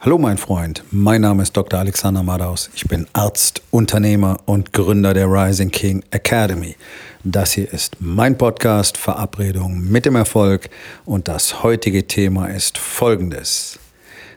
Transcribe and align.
Hallo 0.00 0.16
mein 0.16 0.38
Freund, 0.38 0.84
mein 0.92 1.22
Name 1.22 1.42
ist 1.42 1.56
Dr. 1.56 1.80
Alexander 1.80 2.22
Madaus. 2.22 2.70
Ich 2.76 2.86
bin 2.86 3.08
Arzt, 3.14 3.62
Unternehmer 3.72 4.38
und 4.46 4.72
Gründer 4.72 5.12
der 5.12 5.26
Rising 5.26 5.72
King 5.72 6.04
Academy. 6.12 6.76
Das 7.24 7.50
hier 7.50 7.72
ist 7.72 7.96
mein 7.98 8.38
Podcast 8.38 8.96
Verabredung 8.96 9.80
mit 9.90 10.06
dem 10.06 10.14
Erfolg 10.14 10.70
und 11.04 11.26
das 11.26 11.64
heutige 11.64 12.06
Thema 12.06 12.46
ist 12.46 12.78
folgendes. 12.78 13.80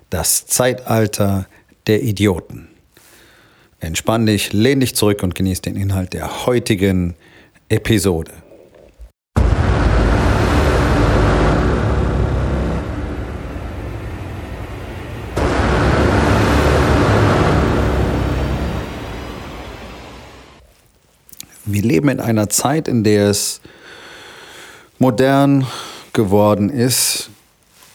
Das 0.09 0.47
Zeitalter 0.47 1.45
der 1.85 2.01
Idioten. 2.01 2.67
Entspann 3.79 4.25
dich, 4.25 4.53
lehn 4.53 4.79
dich 4.79 4.95
zurück 4.95 5.21
und 5.21 5.35
genieß 5.35 5.61
den 5.61 5.75
Inhalt 5.75 6.13
der 6.13 6.47
heutigen 6.47 7.13
Episode. 7.69 8.31
Wir 21.73 21.81
leben 21.81 22.09
in 22.09 22.19
einer 22.19 22.49
Zeit, 22.49 22.87
in 22.87 23.03
der 23.03 23.29
es 23.29 23.61
modern 24.99 25.65
geworden 26.13 26.69
ist, 26.69 27.29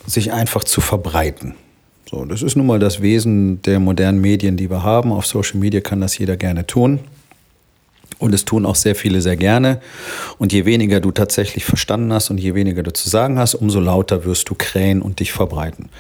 sich 0.06 0.32
einfach 0.32 0.64
zu 0.64 0.80
verbreiten. 0.80 1.54
So, 2.10 2.24
das 2.24 2.42
ist 2.42 2.56
nun 2.56 2.66
mal 2.66 2.78
das 2.78 3.02
Wesen 3.02 3.60
der 3.62 3.80
modernen 3.80 4.20
Medien, 4.20 4.56
die 4.56 4.70
wir 4.70 4.82
haben. 4.82 5.12
Auf 5.12 5.26
Social 5.26 5.58
Media 5.58 5.80
kann 5.80 6.00
das 6.00 6.16
jeder 6.18 6.36
gerne 6.36 6.66
tun. 6.66 7.00
Und 8.18 8.32
es 8.32 8.44
tun 8.44 8.64
auch 8.64 8.76
sehr 8.76 8.94
viele 8.94 9.20
sehr 9.20 9.36
gerne. 9.36 9.80
Und 10.38 10.52
je 10.52 10.64
weniger 10.64 11.00
du 11.00 11.10
tatsächlich 11.10 11.64
verstanden 11.64 12.12
hast 12.12 12.30
und 12.30 12.38
je 12.38 12.54
weniger 12.54 12.82
du 12.82 12.92
zu 12.92 13.10
sagen 13.10 13.38
hast, 13.38 13.54
umso 13.54 13.78
lauter 13.78 14.24
wirst 14.24 14.48
du 14.48 14.54
krähen 14.54 15.02
und 15.02 15.20
dich 15.20 15.32
verbreiten. 15.32 15.90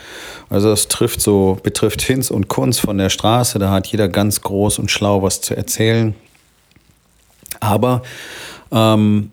Also 0.48 0.70
das 0.70 0.88
trifft 0.88 1.20
so, 1.20 1.58
betrifft 1.62 2.00
Hinz 2.00 2.30
und 2.30 2.48
Kunz 2.48 2.78
von 2.78 2.96
der 2.96 3.10
Straße. 3.10 3.58
Da 3.58 3.70
hat 3.70 3.88
jeder 3.88 4.08
ganz 4.08 4.40
groß 4.40 4.78
und 4.78 4.90
schlau 4.90 5.22
was 5.22 5.42
zu 5.42 5.54
erzählen. 5.54 6.14
Aber 7.60 8.02
ähm, 8.72 9.30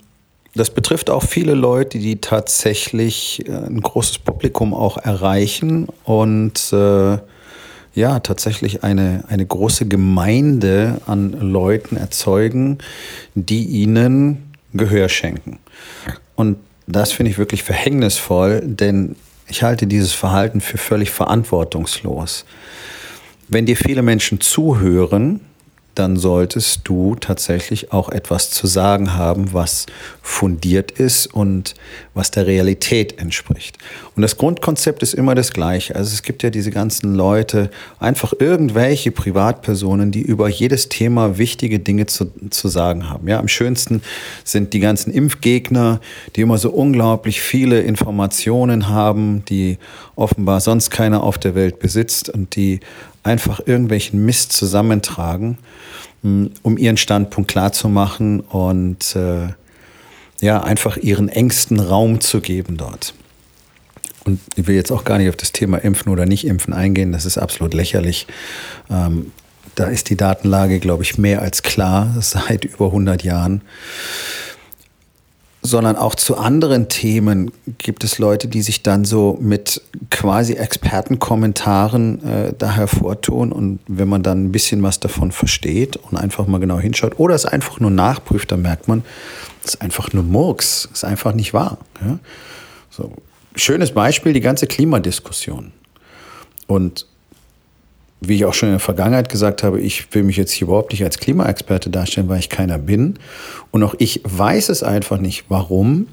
das 0.55 0.69
betrifft 0.69 1.09
auch 1.09 1.23
viele 1.23 1.55
Leute, 1.55 1.97
die 1.97 2.21
tatsächlich 2.21 3.47
äh, 3.47 3.52
ein 3.52 3.81
großes 3.81 4.19
Publikum 4.19 4.73
auch 4.73 4.97
erreichen 4.97 5.88
und 6.03 6.71
äh, 6.73 7.17
ja, 7.95 8.19
tatsächlich 8.19 8.83
eine, 8.83 9.23
eine 9.27 9.45
große 9.45 9.88
Gemeinde 9.88 10.99
an 11.05 11.31
Leuten 11.33 11.95
erzeugen, 11.95 12.79
die 13.35 13.66
ihnen 13.66 14.53
Gehör 14.73 15.09
schenken. 15.09 15.59
Und 16.35 16.57
das 16.88 17.11
finde 17.11 17.31
ich 17.31 17.38
wirklich 17.38 17.63
verhängnisvoll, 17.63 18.61
denn 18.63 19.16
ich 19.47 19.61
halte 19.61 19.85
dieses 19.85 20.13
Verhalten 20.13 20.61
für 20.61 20.77
völlig 20.77 21.11
verantwortungslos. 21.11 22.45
Wenn 23.47 23.66
dir 23.66 23.77
viele 23.77 24.01
Menschen 24.01 24.41
zuhören, 24.41 25.41
dann 25.95 26.17
solltest 26.17 26.81
du 26.86 27.16
tatsächlich 27.16 27.91
auch 27.91 28.09
etwas 28.09 28.49
zu 28.49 28.66
sagen 28.66 29.16
haben, 29.16 29.53
was 29.53 29.86
fundiert 30.22 30.91
ist 30.91 31.27
und 31.27 31.75
was 32.13 32.31
der 32.31 32.47
Realität 32.47 33.19
entspricht. 33.19 33.77
Und 34.16 34.22
das 34.22 34.38
Grundkonzept 34.38 35.03
ist 35.03 35.13
immer 35.13 35.35
das 35.35 35.52
gleiche. 35.52 35.95
Also 35.95 36.13
es 36.13 36.23
gibt 36.23 36.41
ja 36.44 36.50
diese 36.50 36.72
ganzen 36.72 37.13
Leute, 37.13 37.69
einfach 38.00 38.33
irgendwelche 38.39 39.11
Privatpersonen, 39.11 40.11
die 40.11 40.22
über 40.22 40.50
jedes 40.50 40.89
Thema 40.89 41.38
wichtige 41.38 41.80
Dinge 41.80 42.07
zu, 42.07 42.31
zu 42.50 42.67
sagen 42.69 43.09
haben. 43.09 43.28
Ja, 43.28 43.39
am 43.39 43.47
schönsten 43.47 44.02
sind 44.44 44.73
die 44.73 44.80
ganzen 44.80 45.11
Impfgegner, 45.11 46.00
die 46.35 46.41
immer 46.41 46.57
so 46.57 46.72
unglaublich 46.72 47.41
viele 47.41 47.81
Informationen 47.81 48.89
haben, 48.89 49.45
die 49.45 49.78
offenbar 50.16 50.59
sonst 50.59 50.89
keiner 50.89 51.23
auf 51.23 51.38
der 51.38 51.55
Welt 51.55 51.80
besitzt 51.80 52.30
und 52.30 52.55
die 52.55 52.80
einfach 53.23 53.61
irgendwelchen 53.66 54.23
Mist 54.25 54.53
zusammentragen, 54.53 55.57
hm, 56.21 56.52
um 56.61 56.77
ihren 56.77 56.97
Standpunkt 56.97 57.49
klarzumachen 57.49 58.41
und 58.41 59.16
äh, 59.16 59.49
ja, 60.41 60.61
einfach 60.61 60.97
ihren 60.97 61.29
engsten 61.29 61.79
Raum 61.79 62.19
zu 62.19 62.41
geben 62.41 62.78
dort. 62.78 63.13
Und 64.25 64.39
ich 64.56 64.67
will 64.67 64.75
jetzt 64.75 64.91
auch 64.91 65.03
gar 65.03 65.17
nicht 65.17 65.29
auf 65.29 65.35
das 65.35 65.51
Thema 65.51 65.78
Impfen 65.78 66.12
oder 66.12 66.25
nicht 66.25 66.45
Impfen 66.45 66.73
eingehen, 66.73 67.12
das 67.12 67.25
ist 67.25 67.38
absolut 67.38 67.73
lächerlich. 67.73 68.28
Ähm, 68.89 69.31
da 69.75 69.85
ist 69.85 70.09
die 70.09 70.17
Datenlage, 70.17 70.79
glaube 70.79 71.03
ich, 71.03 71.17
mehr 71.17 71.41
als 71.41 71.63
klar 71.63 72.16
seit 72.22 72.66
über 72.66 72.88
100 72.88 73.23
Jahren 73.23 73.62
sondern 75.66 75.96
auch 75.96 76.13
zu 76.16 76.38
anderen 76.38 76.90
Themen 76.90 77.51
gibt 77.78 78.03
es 78.03 78.19
Leute, 78.19 78.50
die 78.50 78.62
sich 78.62 78.84
dann 78.84 79.06
so 79.06 79.38
mit 79.40 79.81
quasi 80.12 80.53
Expertenkommentaren 80.53 82.24
äh, 82.24 82.53
da 82.57 82.72
hervortun. 82.74 83.53
Und 83.53 83.79
wenn 83.88 84.09
man 84.09 84.24
dann 84.24 84.46
ein 84.46 84.51
bisschen 84.51 84.84
was 84.84 85.00
davon 85.00 85.31
versteht 85.31 85.96
und 85.96 86.18
einfach 86.18 86.47
mal 86.47 86.59
genau 86.59 86.79
hinschaut 86.79 87.18
oder 87.18 87.34
es 87.34 87.46
einfach 87.46 87.79
nur 87.79 87.91
nachprüft, 87.91 88.51
dann 88.51 88.62
merkt 88.62 88.90
man, 88.90 89.03
es 89.63 89.75
ist 89.75 89.81
einfach 89.81 90.12
nur 90.12 90.24
Murks, 90.24 90.90
ist 90.91 91.06
einfach 91.06 91.34
nicht 91.34 91.53
wahr. 91.53 91.78
Ja? 92.06 92.19
So. 92.90 93.13
Schönes 93.56 93.91
Beispiel, 93.91 94.34
die 94.34 94.41
ganze 94.41 94.68
Klimadiskussion. 94.68 95.72
Und 96.68 97.06
wie 98.28 98.35
ich 98.35 98.45
auch 98.45 98.53
schon 98.53 98.69
in 98.69 98.73
der 98.73 98.79
Vergangenheit 98.79 99.29
gesagt 99.29 99.63
habe, 99.63 99.79
ich 99.79 100.13
will 100.13 100.23
mich 100.23 100.38
jetzt 100.38 100.51
hier 100.51 100.67
überhaupt 100.67 100.91
nicht 100.91 101.03
als 101.03 101.17
Klimaexperte 101.17 101.89
darstellen, 101.89 102.29
weil 102.29 102.39
ich 102.39 102.50
keiner 102.50 102.78
bin. 102.78 103.19
Und 103.72 103.84
auch 103.84 103.95
ich 103.97 104.22
weiß 104.23 104.69
es 104.69 104.84
einfach 104.84 105.19
nicht. 105.19 105.45
Warum? 105.50 106.07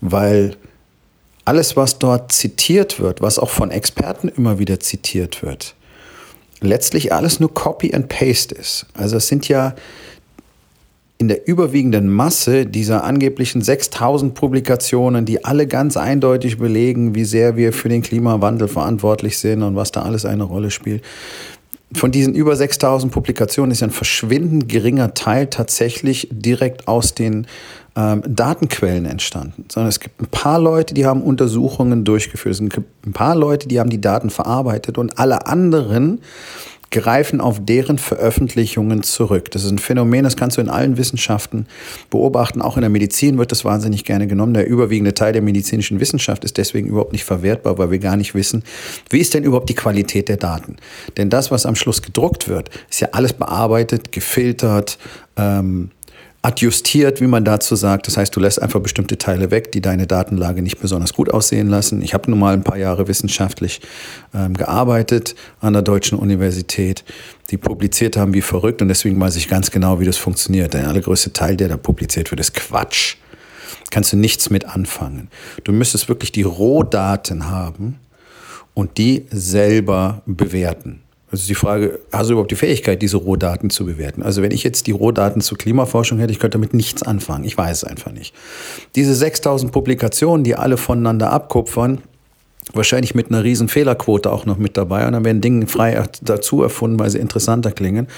Weil 0.00 0.56
alles, 1.44 1.76
was 1.76 1.98
dort 1.98 2.30
zitiert 2.32 3.00
wird, 3.00 3.22
was 3.22 3.38
auch 3.38 3.50
von 3.50 3.70
Experten 3.70 4.28
immer 4.28 4.58
wieder 4.58 4.80
zitiert 4.80 5.42
wird, 5.42 5.74
letztlich 6.60 7.12
alles 7.12 7.40
nur 7.40 7.52
Copy 7.54 7.94
and 7.94 8.08
Paste 8.08 8.54
ist. 8.54 8.86
Also 8.94 9.16
es 9.16 9.28
sind 9.28 9.48
ja 9.48 9.74
in 11.18 11.26
der 11.26 11.48
überwiegenden 11.48 12.08
Masse 12.08 12.64
dieser 12.64 13.02
angeblichen 13.02 13.60
6000 13.60 14.34
Publikationen, 14.34 15.24
die 15.24 15.44
alle 15.44 15.66
ganz 15.66 15.96
eindeutig 15.96 16.58
belegen, 16.58 17.16
wie 17.16 17.24
sehr 17.24 17.56
wir 17.56 17.72
für 17.72 17.88
den 17.88 18.02
Klimawandel 18.02 18.68
verantwortlich 18.68 19.38
sind 19.38 19.64
und 19.64 19.74
was 19.74 19.90
da 19.90 20.02
alles 20.02 20.24
eine 20.24 20.44
Rolle 20.44 20.70
spielt. 20.70 21.02
Von 21.92 22.12
diesen 22.12 22.34
über 22.34 22.54
6000 22.54 23.10
Publikationen 23.10 23.72
ist 23.72 23.82
ein 23.82 23.90
verschwindend 23.90 24.68
geringer 24.68 25.14
Teil 25.14 25.48
tatsächlich 25.48 26.28
direkt 26.30 26.86
aus 26.86 27.14
den 27.14 27.46
ähm, 27.96 28.22
Datenquellen 28.28 29.06
entstanden, 29.06 29.64
sondern 29.72 29.88
es 29.88 29.98
gibt 29.98 30.20
ein 30.20 30.26
paar 30.26 30.60
Leute, 30.60 30.94
die 30.94 31.06
haben 31.06 31.22
Untersuchungen 31.22 32.04
durchgeführt, 32.04 32.54
es 32.54 32.60
gibt 32.60 33.06
ein 33.06 33.12
paar 33.12 33.34
Leute, 33.34 33.66
die 33.66 33.80
haben 33.80 33.90
die 33.90 34.00
Daten 34.00 34.30
verarbeitet 34.30 34.98
und 34.98 35.18
alle 35.18 35.46
anderen 35.46 36.20
greifen 36.90 37.40
auf 37.40 37.58
deren 37.62 37.98
Veröffentlichungen 37.98 39.02
zurück. 39.02 39.50
Das 39.50 39.64
ist 39.64 39.70
ein 39.70 39.78
Phänomen, 39.78 40.24
das 40.24 40.36
kannst 40.36 40.56
du 40.56 40.60
in 40.60 40.68
allen 40.68 40.96
Wissenschaften 40.96 41.66
beobachten. 42.10 42.62
Auch 42.62 42.76
in 42.76 42.80
der 42.80 42.90
Medizin 42.90 43.38
wird 43.38 43.52
das 43.52 43.64
wahnsinnig 43.64 44.04
gerne 44.04 44.26
genommen. 44.26 44.54
Der 44.54 44.66
überwiegende 44.66 45.14
Teil 45.14 45.32
der 45.32 45.42
medizinischen 45.42 46.00
Wissenschaft 46.00 46.44
ist 46.44 46.56
deswegen 46.56 46.88
überhaupt 46.88 47.12
nicht 47.12 47.24
verwertbar, 47.24 47.78
weil 47.78 47.90
wir 47.90 47.98
gar 47.98 48.16
nicht 48.16 48.34
wissen, 48.34 48.62
wie 49.10 49.18
ist 49.18 49.34
denn 49.34 49.44
überhaupt 49.44 49.68
die 49.68 49.74
Qualität 49.74 50.28
der 50.28 50.38
Daten. 50.38 50.76
Denn 51.16 51.30
das, 51.30 51.50
was 51.50 51.66
am 51.66 51.74
Schluss 51.74 52.02
gedruckt 52.02 52.48
wird, 52.48 52.70
ist 52.90 53.00
ja 53.00 53.08
alles 53.12 53.34
bearbeitet, 53.34 54.12
gefiltert, 54.12 54.98
ähm, 55.36 55.90
adjustiert, 56.42 57.20
wie 57.20 57.26
man 57.26 57.44
dazu 57.44 57.74
sagt. 57.74 58.06
Das 58.06 58.16
heißt, 58.16 58.34
du 58.34 58.40
lässt 58.40 58.62
einfach 58.62 58.80
bestimmte 58.80 59.18
Teile 59.18 59.50
weg, 59.50 59.72
die 59.72 59.80
deine 59.80 60.06
Datenlage 60.06 60.62
nicht 60.62 60.78
besonders 60.78 61.12
gut 61.12 61.30
aussehen 61.30 61.68
lassen. 61.68 62.00
Ich 62.00 62.14
habe 62.14 62.30
nun 62.30 62.38
mal 62.38 62.54
ein 62.54 62.62
paar 62.62 62.78
Jahre 62.78 63.08
wissenschaftlich 63.08 63.80
ähm, 64.34 64.54
gearbeitet 64.54 65.34
an 65.60 65.72
der 65.72 65.82
Deutschen 65.82 66.18
Universität, 66.18 67.04
die 67.50 67.56
publiziert 67.56 68.16
haben 68.16 68.34
wie 68.34 68.42
verrückt 68.42 68.82
und 68.82 68.88
deswegen 68.88 69.20
weiß 69.20 69.36
ich 69.36 69.48
ganz 69.48 69.70
genau, 69.70 70.00
wie 70.00 70.04
das 70.04 70.16
funktioniert. 70.16 70.74
Der 70.74 70.88
allergrößte 70.88 71.32
Teil, 71.32 71.56
der 71.56 71.68
da 71.68 71.76
publiziert 71.76 72.30
wird, 72.30 72.40
ist 72.40 72.54
Quatsch. 72.54 73.16
Kannst 73.90 74.12
du 74.12 74.16
nichts 74.16 74.50
mit 74.50 74.64
anfangen. 74.64 75.28
Du 75.64 75.72
müsstest 75.72 76.08
wirklich 76.08 76.30
die 76.30 76.42
Rohdaten 76.42 77.50
haben 77.50 77.98
und 78.74 78.98
die 78.98 79.26
selber 79.30 80.22
bewerten. 80.26 81.00
Also 81.30 81.46
die 81.46 81.54
Frage, 81.54 82.00
hast 82.10 82.28
du 82.28 82.32
überhaupt 82.32 82.50
die 82.50 82.56
Fähigkeit, 82.56 83.02
diese 83.02 83.18
Rohdaten 83.18 83.68
zu 83.68 83.84
bewerten? 83.84 84.22
Also 84.22 84.40
wenn 84.40 84.50
ich 84.50 84.62
jetzt 84.62 84.86
die 84.86 84.92
Rohdaten 84.92 85.42
zur 85.42 85.58
Klimaforschung 85.58 86.18
hätte, 86.18 86.32
ich 86.32 86.38
könnte 86.38 86.56
damit 86.56 86.72
nichts 86.72 87.02
anfangen. 87.02 87.44
Ich 87.44 87.56
weiß 87.56 87.82
es 87.82 87.84
einfach 87.84 88.12
nicht. 88.12 88.34
Diese 88.94 89.14
6000 89.14 89.70
Publikationen, 89.70 90.42
die 90.42 90.54
alle 90.54 90.78
voneinander 90.78 91.30
abkupfern, 91.30 91.98
wahrscheinlich 92.72 93.14
mit 93.14 93.30
einer 93.30 93.44
riesen 93.44 93.68
Fehlerquote 93.68 94.30
auch 94.30 94.46
noch 94.46 94.58
mit 94.58 94.76
dabei 94.76 95.06
und 95.06 95.12
dann 95.12 95.24
werden 95.24 95.40
Dinge 95.40 95.66
frei 95.66 96.02
dazu 96.22 96.62
erfunden, 96.62 96.98
weil 96.98 97.10
sie 97.10 97.18
interessanter 97.18 97.72
klingen. 97.72 98.08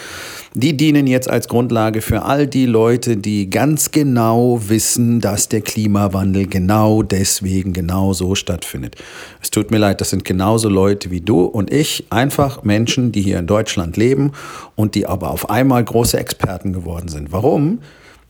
Die 0.55 0.76
dienen 0.76 1.06
jetzt 1.06 1.31
als 1.31 1.49
Grundlage 1.49 2.02
für 2.02 2.23
all 2.23 2.47
die 2.47 2.67
Leute, 2.67 3.17
die 3.17 3.49
ganz 3.50 3.91
genau 3.91 4.61
wissen, 4.69 5.20
dass 5.20 5.49
der 5.49 5.61
Klimawandel 5.61 6.47
genau 6.47 7.02
deswegen 7.02 7.73
genau 7.73 8.12
so 8.12 8.35
stattfindet. 8.35 8.97
Es 9.41 9.50
tut 9.50 9.70
mir 9.70 9.79
leid, 9.79 10.00
das 10.00 10.11
sind 10.11 10.25
genauso 10.25 10.69
Leute 10.69 11.11
wie 11.11 11.20
du 11.20 11.44
und 11.44 11.73
ich, 11.73 12.06
einfach 12.11 12.62
Menschen, 12.62 13.12
die 13.12 13.23
hier 13.23 13.38
in 13.38 13.46
Deutschland 13.46 13.96
leben 13.96 14.32
und 14.75 14.94
die 14.94 15.06
aber 15.06 15.31
auf 15.31 15.50
einmal 15.50 15.85
große 15.85 16.19
Experten 16.19 16.73
geworden 16.73 17.08
sind. 17.08 17.32
Warum? 17.32 17.81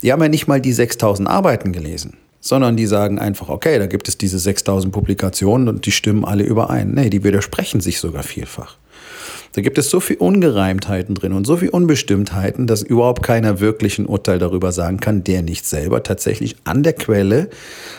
Die 0.01 0.11
haben 0.11 0.21
ja 0.21 0.29
nicht 0.29 0.47
mal 0.47 0.61
die 0.61 0.73
6000 0.73 1.27
Arbeiten 1.27 1.71
gelesen 1.73 2.17
sondern 2.41 2.75
die 2.75 2.87
sagen 2.87 3.19
einfach, 3.19 3.47
okay, 3.49 3.79
da 3.79 3.85
gibt 3.85 4.09
es 4.09 4.17
diese 4.17 4.39
6000 4.39 4.91
Publikationen 4.91 5.69
und 5.69 5.85
die 5.85 5.91
stimmen 5.91 6.25
alle 6.25 6.43
überein. 6.43 6.91
Nee, 6.93 7.09
die 7.09 7.23
widersprechen 7.23 7.79
sich 7.79 7.99
sogar 7.99 8.23
vielfach. 8.23 8.77
Da 9.53 9.61
gibt 9.61 9.77
es 9.77 9.89
so 9.89 9.99
viel 9.99 10.15
Ungereimtheiten 10.15 11.13
drin 11.13 11.33
und 11.33 11.45
so 11.45 11.57
viel 11.57 11.69
Unbestimmtheiten, 11.69 12.67
dass 12.67 12.81
überhaupt 12.81 13.21
keiner 13.21 13.59
wirklich 13.59 13.99
ein 13.99 14.05
Urteil 14.05 14.39
darüber 14.39 14.71
sagen 14.71 14.99
kann, 15.01 15.25
der 15.25 15.41
nicht 15.41 15.65
selber 15.65 16.03
tatsächlich 16.03 16.55
an 16.63 16.83
der 16.83 16.93
Quelle 16.93 17.49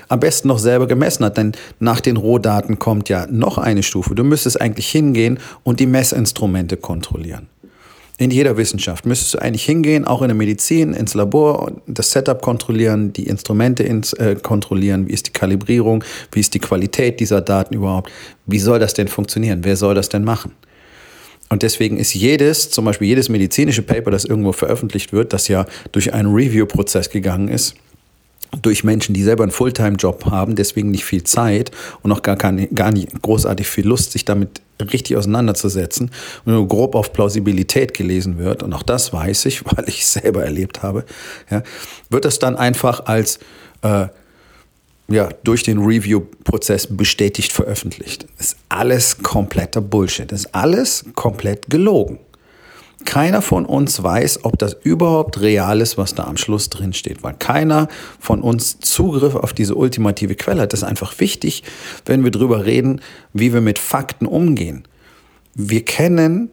am 0.08 0.20
besten 0.20 0.48
noch 0.48 0.58
selber 0.58 0.86
gemessen 0.86 1.24
hat. 1.24 1.36
Denn 1.36 1.52
nach 1.78 2.00
den 2.00 2.16
Rohdaten 2.16 2.78
kommt 2.78 3.10
ja 3.10 3.26
noch 3.26 3.58
eine 3.58 3.82
Stufe. 3.82 4.14
Du 4.14 4.24
müsstest 4.24 4.60
eigentlich 4.60 4.88
hingehen 4.88 5.38
und 5.62 5.78
die 5.78 5.86
Messinstrumente 5.86 6.78
kontrollieren. 6.78 7.48
In 8.22 8.30
jeder 8.30 8.56
Wissenschaft 8.56 9.04
müsstest 9.04 9.34
du 9.34 9.38
eigentlich 9.42 9.64
hingehen, 9.64 10.04
auch 10.04 10.22
in 10.22 10.28
der 10.28 10.36
Medizin, 10.36 10.92
ins 10.92 11.14
Labor, 11.14 11.72
das 11.88 12.12
Setup 12.12 12.40
kontrollieren, 12.40 13.12
die 13.12 13.26
Instrumente 13.26 13.82
ins, 13.82 14.12
äh, 14.12 14.36
kontrollieren, 14.40 15.08
wie 15.08 15.12
ist 15.12 15.26
die 15.26 15.32
Kalibrierung, 15.32 16.04
wie 16.30 16.38
ist 16.38 16.54
die 16.54 16.60
Qualität 16.60 17.18
dieser 17.18 17.40
Daten 17.40 17.74
überhaupt, 17.74 18.12
wie 18.46 18.60
soll 18.60 18.78
das 18.78 18.94
denn 18.94 19.08
funktionieren, 19.08 19.64
wer 19.64 19.74
soll 19.74 19.96
das 19.96 20.08
denn 20.08 20.22
machen? 20.22 20.52
Und 21.48 21.64
deswegen 21.64 21.96
ist 21.96 22.14
jedes, 22.14 22.70
zum 22.70 22.84
Beispiel 22.84 23.08
jedes 23.08 23.28
medizinische 23.28 23.82
Paper, 23.82 24.12
das 24.12 24.24
irgendwo 24.24 24.52
veröffentlicht 24.52 25.12
wird, 25.12 25.32
das 25.32 25.48
ja 25.48 25.66
durch 25.90 26.14
einen 26.14 26.32
Review-Prozess 26.32 27.10
gegangen 27.10 27.48
ist, 27.48 27.74
durch 28.60 28.84
Menschen, 28.84 29.14
die 29.14 29.22
selber 29.22 29.44
einen 29.44 29.52
Fulltime-Job 29.52 30.26
haben, 30.26 30.56
deswegen 30.56 30.90
nicht 30.90 31.04
viel 31.04 31.24
Zeit 31.24 31.70
und 32.02 32.12
auch 32.12 32.22
gar, 32.22 32.36
keine, 32.36 32.68
gar 32.68 32.92
nicht 32.92 33.22
großartig 33.22 33.66
viel 33.66 33.86
Lust, 33.86 34.12
sich 34.12 34.24
damit 34.24 34.60
richtig 34.80 35.16
auseinanderzusetzen 35.16 36.10
und 36.44 36.52
nur 36.52 36.66
grob 36.68 36.94
auf 36.94 37.12
Plausibilität 37.12 37.94
gelesen 37.94 38.38
wird, 38.38 38.62
und 38.62 38.72
auch 38.72 38.82
das 38.82 39.12
weiß 39.12 39.46
ich, 39.46 39.64
weil 39.76 39.88
ich 39.88 40.02
es 40.02 40.12
selber 40.12 40.44
erlebt 40.44 40.82
habe, 40.82 41.04
ja, 41.50 41.62
wird 42.10 42.24
das 42.24 42.38
dann 42.38 42.56
einfach 42.56 43.06
als 43.06 43.38
äh, 43.82 44.08
ja, 45.08 45.28
durch 45.44 45.62
den 45.62 45.78
Review-Prozess 45.78 46.86
bestätigt 46.88 47.52
veröffentlicht. 47.52 48.26
Das 48.38 48.48
ist 48.48 48.56
alles 48.68 49.18
kompletter 49.18 49.80
Bullshit. 49.80 50.30
Das 50.30 50.40
ist 50.40 50.54
alles 50.54 51.04
komplett 51.14 51.68
gelogen. 51.68 52.18
Keiner 53.04 53.42
von 53.42 53.66
uns 53.66 54.02
weiß, 54.02 54.44
ob 54.44 54.58
das 54.58 54.76
überhaupt 54.82 55.40
real 55.40 55.80
ist, 55.80 55.98
was 55.98 56.14
da 56.14 56.24
am 56.24 56.36
Schluss 56.36 56.70
drin 56.70 56.92
steht, 56.92 57.22
weil 57.22 57.34
keiner 57.34 57.88
von 58.18 58.40
uns 58.40 58.78
Zugriff 58.80 59.34
auf 59.34 59.52
diese 59.52 59.74
ultimative 59.74 60.34
Quelle 60.34 60.62
hat. 60.62 60.72
Das 60.72 60.80
ist 60.80 60.88
einfach 60.88 61.18
wichtig, 61.20 61.62
wenn 62.06 62.24
wir 62.24 62.30
darüber 62.30 62.64
reden, 62.64 63.00
wie 63.32 63.52
wir 63.52 63.60
mit 63.60 63.78
Fakten 63.78 64.26
umgehen. 64.26 64.84
Wir 65.54 65.84
kennen 65.84 66.50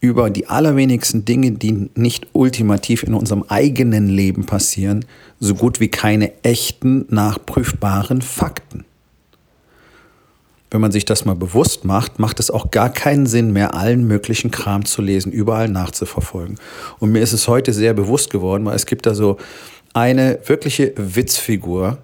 über 0.00 0.28
die 0.30 0.46
allerwenigsten 0.48 1.24
Dinge, 1.24 1.52
die 1.52 1.90
nicht 1.94 2.28
ultimativ 2.32 3.02
in 3.02 3.14
unserem 3.14 3.44
eigenen 3.48 4.08
Leben 4.08 4.44
passieren, 4.44 5.04
so 5.40 5.54
gut 5.54 5.80
wie 5.80 5.88
keine 5.88 6.32
echten, 6.42 7.06
nachprüfbaren 7.08 8.20
Fakten 8.20 8.84
wenn 10.74 10.80
man 10.80 10.90
sich 10.90 11.04
das 11.04 11.24
mal 11.24 11.36
bewusst 11.36 11.84
macht, 11.84 12.18
macht 12.18 12.40
es 12.40 12.50
auch 12.50 12.72
gar 12.72 12.90
keinen 12.90 13.26
Sinn 13.26 13.52
mehr, 13.52 13.74
allen 13.74 14.08
möglichen 14.08 14.50
Kram 14.50 14.84
zu 14.84 15.02
lesen, 15.02 15.30
überall 15.30 15.68
nachzuverfolgen. 15.68 16.58
Und 16.98 17.12
mir 17.12 17.20
ist 17.20 17.32
es 17.32 17.46
heute 17.46 17.72
sehr 17.72 17.94
bewusst 17.94 18.30
geworden, 18.30 18.64
weil 18.64 18.74
es 18.74 18.84
gibt 18.84 19.06
da 19.06 19.14
so 19.14 19.36
eine 19.92 20.40
wirkliche 20.46 20.92
Witzfigur, 20.96 21.98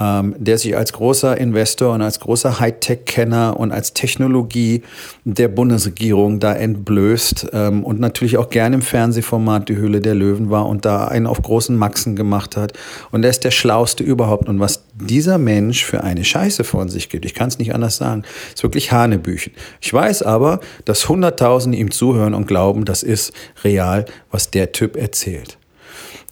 ähm, 0.00 0.34
der 0.38 0.56
sich 0.56 0.76
als 0.76 0.92
großer 0.94 1.36
Investor 1.36 1.92
und 1.94 2.00
als 2.00 2.18
großer 2.20 2.58
Hightech-Kenner 2.58 3.60
und 3.60 3.70
als 3.70 3.92
Technologie 3.92 4.82
der 5.24 5.48
Bundesregierung 5.48 6.40
da 6.40 6.54
entblößt 6.54 7.48
ähm, 7.52 7.84
und 7.84 8.00
natürlich 8.00 8.38
auch 8.38 8.48
gerne 8.48 8.76
im 8.76 8.82
Fernsehformat 8.82 9.68
Die 9.68 9.76
Höhle 9.76 10.00
der 10.00 10.14
Löwen 10.14 10.50
war 10.50 10.66
und 10.66 10.86
da 10.86 11.08
einen 11.08 11.26
auf 11.26 11.42
großen 11.42 11.76
Maxen 11.76 12.16
gemacht 12.16 12.56
hat. 12.56 12.72
Und 13.10 13.24
er 13.24 13.30
ist 13.30 13.44
der 13.44 13.50
Schlauste 13.50 14.02
überhaupt. 14.02 14.48
Und 14.48 14.58
was 14.58 14.84
dieser 14.94 15.36
Mensch 15.36 15.84
für 15.84 16.02
eine 16.02 16.24
Scheiße 16.24 16.64
von 16.64 16.88
sich 16.88 17.10
gibt, 17.10 17.26
ich 17.26 17.34
kann 17.34 17.48
es 17.48 17.58
nicht 17.58 17.74
anders 17.74 17.98
sagen, 17.98 18.22
ist 18.54 18.62
wirklich 18.62 18.92
Hanebüchen. 18.92 19.52
Ich 19.80 19.92
weiß 19.92 20.22
aber, 20.22 20.60
dass 20.86 21.08
Hunderttausende 21.08 21.76
ihm 21.76 21.90
zuhören 21.90 22.32
und 22.32 22.46
glauben, 22.46 22.86
das 22.86 23.02
ist 23.02 23.32
real, 23.64 24.06
was 24.30 24.50
der 24.50 24.72
Typ 24.72 24.96
erzählt. 24.96 25.58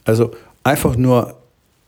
Also 0.04 0.30
einfach 0.64 0.96
nur 0.96 1.34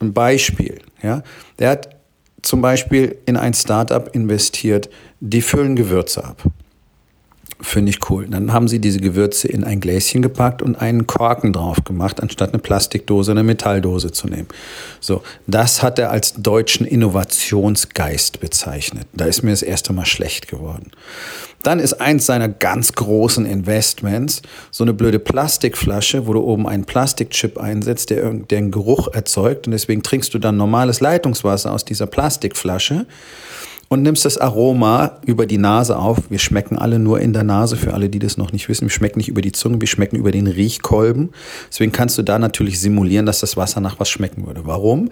ein 0.01 0.13
Beispiel. 0.13 0.79
Ja? 1.01 1.23
Der 1.59 1.69
hat 1.71 1.95
zum 2.41 2.61
Beispiel 2.61 3.17
in 3.25 3.37
ein 3.37 3.53
Startup 3.53 4.09
investiert, 4.13 4.89
die 5.19 5.41
füllen 5.41 5.75
Gewürze 5.75 6.23
ab. 6.23 6.41
Finde 7.61 7.91
ich 7.91 8.09
cool. 8.09 8.27
Dann 8.27 8.53
haben 8.53 8.67
sie 8.67 8.79
diese 8.79 8.99
Gewürze 8.99 9.47
in 9.47 9.63
ein 9.63 9.79
Gläschen 9.79 10.23
gepackt 10.23 10.63
und 10.63 10.81
einen 10.81 11.05
Korken 11.05 11.53
drauf 11.53 11.83
gemacht, 11.83 12.21
anstatt 12.21 12.49
eine 12.49 12.59
Plastikdose, 12.59 13.31
eine 13.31 13.43
Metalldose 13.43 14.11
zu 14.11 14.27
nehmen. 14.27 14.47
So, 14.99 15.21
das 15.45 15.83
hat 15.83 15.99
er 15.99 16.09
als 16.09 16.33
deutschen 16.33 16.87
Innovationsgeist 16.87 18.39
bezeichnet. 18.39 19.07
Da 19.13 19.25
ist 19.25 19.43
mir 19.43 19.51
das 19.51 19.61
erste 19.61 19.93
Mal 19.93 20.05
schlecht 20.05 20.47
geworden. 20.47 20.91
Dann 21.61 21.79
ist 21.79 22.01
eins 22.01 22.25
seiner 22.25 22.49
ganz 22.49 22.93
großen 22.93 23.45
Investments 23.45 24.41
so 24.71 24.83
eine 24.83 24.93
blöde 24.93 25.19
Plastikflasche, 25.19 26.25
wo 26.25 26.33
du 26.33 26.41
oben 26.41 26.67
einen 26.67 26.85
Plastikchip 26.85 27.59
einsetzt, 27.59 28.09
der, 28.09 28.33
der 28.33 28.57
einen 28.57 28.71
Geruch 28.71 29.07
erzeugt. 29.13 29.67
Und 29.67 29.73
deswegen 29.73 30.01
trinkst 30.01 30.33
du 30.33 30.39
dann 30.39 30.57
normales 30.57 30.99
Leitungswasser 30.99 31.71
aus 31.71 31.85
dieser 31.85 32.07
Plastikflasche 32.07 33.05
und 33.91 34.03
nimmst 34.03 34.23
das 34.23 34.37
Aroma 34.37 35.17
über 35.25 35.45
die 35.45 35.57
Nase 35.57 35.97
auf. 35.97 36.17
Wir 36.29 36.39
schmecken 36.39 36.77
alle 36.77 36.97
nur 36.97 37.19
in 37.19 37.33
der 37.33 37.43
Nase, 37.43 37.75
für 37.75 37.93
alle, 37.93 38.07
die 38.07 38.19
das 38.19 38.37
noch 38.37 38.53
nicht 38.53 38.69
wissen. 38.69 38.85
Wir 38.85 38.89
schmecken 38.89 39.19
nicht 39.19 39.27
über 39.27 39.41
die 39.41 39.51
Zunge, 39.51 39.81
wir 39.81 39.87
schmecken 39.89 40.15
über 40.15 40.31
den 40.31 40.47
Riechkolben. 40.47 41.31
Deswegen 41.69 41.91
kannst 41.91 42.17
du 42.17 42.21
da 42.21 42.39
natürlich 42.39 42.79
simulieren, 42.79 43.25
dass 43.25 43.41
das 43.41 43.57
Wasser 43.57 43.81
nach 43.81 43.99
was 43.99 44.07
schmecken 44.07 44.47
würde. 44.47 44.61
Warum? 44.63 45.09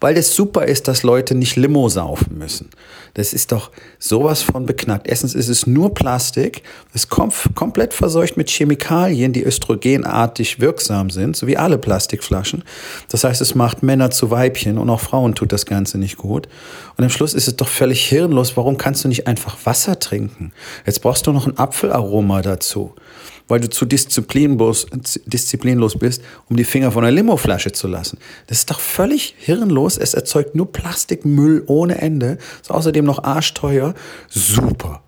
Weil 0.00 0.16
es 0.16 0.34
super 0.34 0.64
ist, 0.64 0.88
dass 0.88 1.02
Leute 1.02 1.34
nicht 1.34 1.56
Limo 1.56 1.90
saufen 1.90 2.38
müssen. 2.38 2.70
Das 3.12 3.34
ist 3.34 3.52
doch 3.52 3.70
sowas 3.98 4.40
von 4.40 4.64
beknackt. 4.64 5.06
Erstens 5.06 5.34
ist 5.34 5.48
es 5.48 5.66
nur 5.66 5.92
Plastik, 5.92 6.62
es 6.94 7.10
kommt 7.10 7.34
komplett 7.54 7.92
verseucht 7.92 8.38
mit 8.38 8.48
Chemikalien, 8.48 9.34
die 9.34 9.44
östrogenartig 9.44 10.58
wirksam 10.60 11.10
sind, 11.10 11.36
so 11.36 11.46
wie 11.46 11.58
alle 11.58 11.76
Plastikflaschen. 11.76 12.64
Das 13.10 13.24
heißt, 13.24 13.42
es 13.42 13.54
macht 13.54 13.82
Männer 13.82 14.10
zu 14.10 14.30
Weibchen 14.30 14.78
und 14.78 14.88
auch 14.88 15.00
Frauen 15.00 15.34
tut 15.34 15.52
das 15.52 15.66
Ganze 15.66 15.98
nicht 15.98 16.16
gut. 16.16 16.48
Und 16.96 17.04
am 17.04 17.10
Schluss 17.10 17.34
ist 17.34 17.48
es 17.48 17.56
doch 17.56 17.68
völlig 17.68 18.00
hirnlos. 18.22 18.56
Warum 18.56 18.78
kannst 18.78 19.04
du 19.04 19.08
nicht 19.08 19.26
einfach 19.26 19.56
Wasser 19.64 19.98
trinken? 19.98 20.52
Jetzt 20.86 21.02
brauchst 21.02 21.26
du 21.26 21.32
noch 21.32 21.46
ein 21.46 21.58
Apfelaroma 21.58 22.42
dazu 22.42 22.94
weil 23.48 23.60
du 23.60 23.68
zu 23.68 23.84
disziplinlos, 23.84 24.86
disziplinlos 25.26 25.98
bist, 25.98 26.22
um 26.48 26.56
die 26.56 26.64
Finger 26.64 26.90
von 26.90 27.04
einer 27.04 27.12
Limoflasche 27.12 27.72
zu 27.72 27.86
lassen. 27.86 28.18
Das 28.46 28.58
ist 28.58 28.70
doch 28.70 28.80
völlig 28.80 29.34
hirnlos. 29.36 29.98
Es 29.98 30.14
erzeugt 30.14 30.54
nur 30.54 30.72
Plastikmüll 30.72 31.64
ohne 31.66 32.00
Ende. 32.00 32.38
Ist 32.62 32.70
außerdem 32.70 33.04
noch 33.04 33.22
arschteuer. 33.22 33.94
Super. 34.30 35.02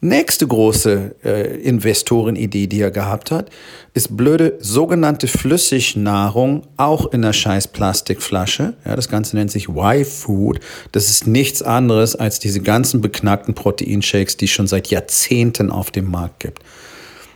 Nächste 0.00 0.46
große 0.46 1.16
äh, 1.24 1.56
Investorenidee, 1.60 2.68
die 2.68 2.80
er 2.80 2.92
gehabt 2.92 3.32
hat, 3.32 3.50
ist 3.94 4.16
blöde 4.16 4.56
sogenannte 4.60 5.26
Flüssignahrung, 5.26 6.62
auch 6.76 7.06
in 7.06 7.24
einer 7.24 7.32
scheiß 7.32 7.66
Plastikflasche. 7.68 8.74
Ja, 8.84 8.94
das 8.94 9.08
Ganze 9.08 9.36
nennt 9.36 9.50
sich 9.50 9.68
Y-Food. 9.68 10.60
Das 10.92 11.10
ist 11.10 11.26
nichts 11.26 11.62
anderes 11.62 12.14
als 12.14 12.38
diese 12.38 12.60
ganzen 12.60 13.00
beknackten 13.00 13.54
Proteinshakes, 13.54 14.36
die 14.36 14.44
es 14.44 14.52
schon 14.52 14.68
seit 14.68 14.86
Jahrzehnten 14.86 15.72
auf 15.72 15.90
dem 15.90 16.08
Markt 16.08 16.38
gibt. 16.40 16.62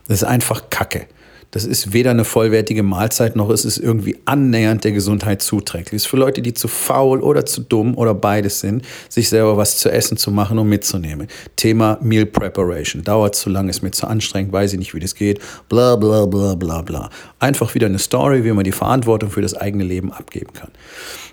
Das 0.07 0.19
ist 0.19 0.25
einfach 0.25 0.71
Kacke. 0.71 1.07
Das 1.53 1.67
ist 1.67 1.93
weder 1.93 2.13
eine 2.13 2.25
vollwertige 2.25 2.83
Mahlzeit 2.83 3.37
noch 3.37 3.51
ist 3.51 3.67
es 3.67 3.77
irgendwie 3.77 4.17
annähernd 4.25 4.85
der 4.85 4.93
Gesundheit 4.93 5.43
zuträglich. 5.43 5.93
Ist 5.93 6.07
für 6.07 6.17
Leute, 6.17 6.41
die 6.41 6.55
zu 6.55 6.67
faul 6.67 7.21
oder 7.21 7.45
zu 7.45 7.61
dumm 7.61 7.95
oder 7.95 8.15
beides 8.15 8.61
sind, 8.61 8.87
sich 9.11 9.29
selber 9.29 9.59
was 9.59 9.77
zu 9.77 9.93
essen 9.93 10.17
zu 10.17 10.31
machen 10.31 10.59
und 10.59 10.71
mitzunehmen. 10.71 11.29
Thema 11.57 11.99
Meal 12.01 12.25
Preparation. 12.25 13.05
Dauert 13.05 13.35
zu 13.35 13.51
lang, 13.51 13.69
ist 13.69 13.83
mir 13.83 13.91
zu 13.91 14.07
anstrengend, 14.07 14.51
weiß 14.51 14.73
ich 14.73 14.79
nicht, 14.79 14.95
wie 14.95 15.01
das 15.01 15.15
geht. 15.15 15.41
Bla 15.69 15.97
bla 15.97 16.25
bla 16.25 16.55
bla 16.55 16.81
bla. 16.81 17.11
Einfach 17.39 17.75
wieder 17.75 17.87
eine 17.87 17.99
Story, 17.99 18.45
wie 18.45 18.53
man 18.53 18.65
die 18.65 18.73
Verantwortung 18.73 19.31
für 19.31 19.43
das 19.43 19.53
eigene 19.53 19.85
Leben 19.85 20.11
abgeben 20.11 20.55
kann. 20.55 20.71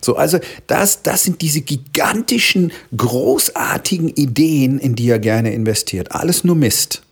So, 0.01 0.17
also 0.17 0.37
das, 0.67 1.01
das 1.01 1.23
sind 1.23 1.41
diese 1.41 1.61
gigantischen, 1.61 2.73
großartigen 2.95 4.09
Ideen, 4.09 4.79
in 4.79 4.95
die 4.95 5.09
er 5.09 5.19
gerne 5.19 5.53
investiert. 5.53 6.11
Alles 6.11 6.43
nur 6.43 6.57
Mist. 6.57 7.03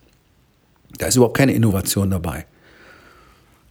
Da 0.97 1.07
ist 1.07 1.15
überhaupt 1.15 1.37
keine 1.37 1.53
Innovation 1.53 2.09
dabei. 2.09 2.45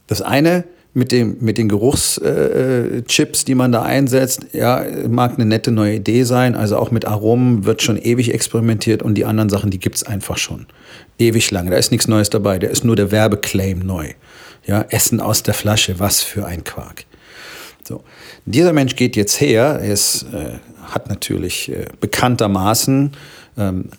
Das 0.07 0.23
eine 0.23 0.65
mit, 0.95 1.13
dem, 1.13 1.37
mit 1.41 1.59
den 1.59 1.69
Geruchschips, 1.69 3.43
äh, 3.43 3.45
die 3.47 3.55
man 3.55 3.71
da 3.71 3.83
einsetzt, 3.83 4.47
ja, 4.53 4.83
mag 5.09 5.35
eine 5.35 5.45
nette 5.45 5.71
neue 5.71 5.97
Idee 5.97 6.23
sein. 6.23 6.55
Also 6.55 6.79
auch 6.79 6.91
mit 6.91 7.05
Aromen 7.05 7.67
wird 7.67 7.83
schon 7.83 7.99
ewig 7.99 8.33
experimentiert 8.33 9.03
und 9.03 9.15
die 9.15 9.27
anderen 9.27 9.51
Sachen, 9.51 9.71
die 9.71 9.79
gibt 9.79 9.97
es 9.97 10.05
einfach 10.05 10.39
schon. 10.39 10.67
Ewig 11.19 11.51
lang. 11.51 11.71
Da 11.71 11.77
ist 11.77 11.91
nichts 11.91 12.09
Neues 12.09 12.31
dabei. 12.31 12.59
Da 12.59 12.69
ist 12.69 12.83
nur 12.83 12.97
der 12.97 13.11
Werbeclaim 13.11 13.81
neu. 13.81 14.13
Ja, 14.65 14.87
Essen 14.89 15.21
aus 15.21 15.43
der 15.43 15.55
Flasche, 15.55 16.01
was 16.01 16.23
für 16.23 16.47
ein 16.47 16.65
Quark. 16.65 17.05
So. 17.87 18.03
Dieser 18.47 18.73
Mensch 18.73 18.97
geht 18.97 19.17
jetzt 19.17 19.41
her, 19.41 19.79
er 19.83 19.93
ist, 19.93 20.25
äh, 20.33 20.59
hat 20.83 21.09
natürlich 21.09 21.71
äh, 21.71 21.87
bekanntermaßen 22.01 23.13
ähm, 23.59 23.91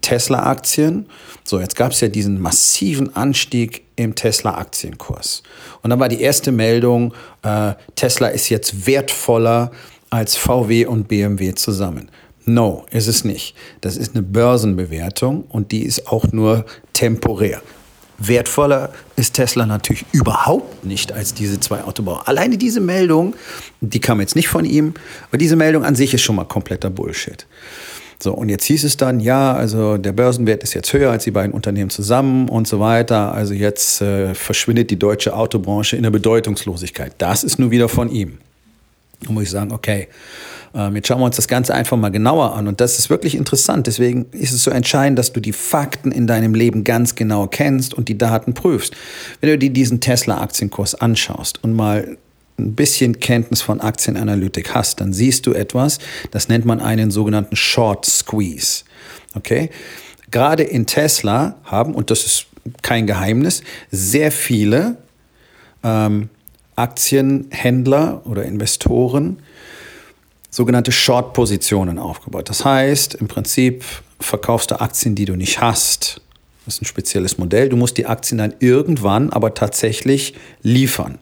Tesla-Aktien. 0.00 1.06
So, 1.44 1.60
jetzt 1.60 1.76
gab 1.76 1.92
es 1.92 2.00
ja 2.00 2.08
diesen 2.08 2.40
massiven 2.40 3.14
Anstieg 3.14 3.84
im 3.96 4.14
Tesla-Aktienkurs. 4.14 5.42
Und 5.82 5.90
dann 5.90 6.00
war 6.00 6.08
die 6.08 6.20
erste 6.20 6.52
Meldung, 6.52 7.14
äh, 7.42 7.74
Tesla 7.94 8.28
ist 8.28 8.48
jetzt 8.48 8.86
wertvoller 8.86 9.70
als 10.10 10.36
VW 10.36 10.86
und 10.86 11.08
BMW 11.08 11.54
zusammen. 11.54 12.10
No, 12.46 12.84
ist 12.90 13.06
es 13.06 13.24
nicht. 13.24 13.56
Das 13.80 13.96
ist 13.96 14.14
eine 14.14 14.22
Börsenbewertung 14.22 15.44
und 15.48 15.72
die 15.72 15.82
ist 15.82 16.06
auch 16.08 16.30
nur 16.32 16.66
temporär. 16.92 17.62
Wertvoller 18.18 18.92
ist 19.16 19.34
Tesla 19.34 19.66
natürlich 19.66 20.04
überhaupt 20.12 20.84
nicht 20.84 21.12
als 21.12 21.34
diese 21.34 21.58
zwei 21.58 21.82
Autobauer. 21.82 22.28
Alleine 22.28 22.58
diese 22.58 22.80
Meldung, 22.80 23.34
die 23.80 23.98
kam 23.98 24.20
jetzt 24.20 24.36
nicht 24.36 24.48
von 24.48 24.64
ihm, 24.64 24.94
aber 25.28 25.38
diese 25.38 25.56
Meldung 25.56 25.84
an 25.84 25.96
sich 25.96 26.14
ist 26.14 26.22
schon 26.22 26.36
mal 26.36 26.44
kompletter 26.44 26.90
Bullshit. 26.90 27.46
So, 28.24 28.32
und 28.32 28.48
jetzt 28.48 28.64
hieß 28.64 28.84
es 28.84 28.96
dann, 28.96 29.20
ja, 29.20 29.52
also 29.52 29.98
der 29.98 30.12
Börsenwert 30.12 30.62
ist 30.62 30.72
jetzt 30.72 30.90
höher 30.94 31.10
als 31.10 31.24
die 31.24 31.30
beiden 31.30 31.52
Unternehmen 31.52 31.90
zusammen 31.90 32.48
und 32.48 32.66
so 32.66 32.80
weiter. 32.80 33.34
Also 33.34 33.52
jetzt 33.52 34.00
äh, 34.00 34.34
verschwindet 34.34 34.90
die 34.90 34.98
deutsche 34.98 35.36
Autobranche 35.36 35.98
in 35.98 36.04
der 36.04 36.10
Bedeutungslosigkeit. 36.10 37.12
Das 37.18 37.44
ist 37.44 37.58
nur 37.58 37.70
wieder 37.70 37.90
von 37.90 38.08
ihm. 38.08 38.38
Da 39.20 39.30
muss 39.30 39.42
ich 39.42 39.50
sagen, 39.50 39.72
okay, 39.72 40.08
ähm, 40.74 40.96
jetzt 40.96 41.08
schauen 41.08 41.20
wir 41.20 41.26
uns 41.26 41.36
das 41.36 41.48
Ganze 41.48 41.74
einfach 41.74 41.98
mal 41.98 42.08
genauer 42.08 42.56
an. 42.56 42.66
Und 42.66 42.80
das 42.80 42.98
ist 42.98 43.10
wirklich 43.10 43.34
interessant. 43.34 43.86
Deswegen 43.86 44.24
ist 44.32 44.54
es 44.54 44.64
so 44.64 44.70
entscheidend, 44.70 45.18
dass 45.18 45.34
du 45.34 45.40
die 45.40 45.52
Fakten 45.52 46.10
in 46.10 46.26
deinem 46.26 46.54
Leben 46.54 46.82
ganz 46.82 47.16
genau 47.16 47.46
kennst 47.46 47.92
und 47.92 48.08
die 48.08 48.16
Daten 48.16 48.54
prüfst. 48.54 48.94
Wenn 49.42 49.50
du 49.50 49.58
dir 49.58 49.70
diesen 49.70 50.00
Tesla-Aktienkurs 50.00 50.94
anschaust 50.94 51.62
und 51.62 51.74
mal 51.74 52.16
ein 52.58 52.74
bisschen 52.74 53.20
Kenntnis 53.20 53.62
von 53.62 53.80
Aktienanalytik 53.80 54.74
hast, 54.74 55.00
dann 55.00 55.12
siehst 55.12 55.46
du 55.46 55.52
etwas, 55.52 55.98
das 56.30 56.48
nennt 56.48 56.64
man 56.64 56.80
einen 56.80 57.10
sogenannten 57.10 57.56
Short 57.56 58.06
Squeeze. 58.06 58.84
Okay? 59.34 59.70
Gerade 60.30 60.62
in 60.62 60.86
Tesla 60.86 61.56
haben, 61.64 61.94
und 61.94 62.10
das 62.10 62.26
ist 62.26 62.46
kein 62.82 63.06
Geheimnis, 63.06 63.62
sehr 63.90 64.30
viele 64.32 64.96
ähm, 65.82 66.28
Aktienhändler 66.76 68.22
oder 68.24 68.44
Investoren 68.44 69.38
sogenannte 70.54 70.92
Short-Positionen 70.92 71.98
aufgebaut. 71.98 72.48
Das 72.48 72.64
heißt, 72.64 73.14
im 73.14 73.26
Prinzip 73.26 73.84
verkaufst 74.20 74.70
du 74.70 74.80
Aktien, 74.80 75.16
die 75.16 75.24
du 75.24 75.34
nicht 75.34 75.60
hast. 75.60 76.20
Das 76.64 76.74
ist 76.74 76.82
ein 76.82 76.86
spezielles 76.86 77.38
Modell. 77.38 77.68
Du 77.68 77.76
musst 77.76 77.98
die 77.98 78.06
Aktien 78.06 78.38
dann 78.38 78.54
irgendwann 78.60 79.30
aber 79.30 79.54
tatsächlich 79.54 80.34
liefern. 80.62 81.18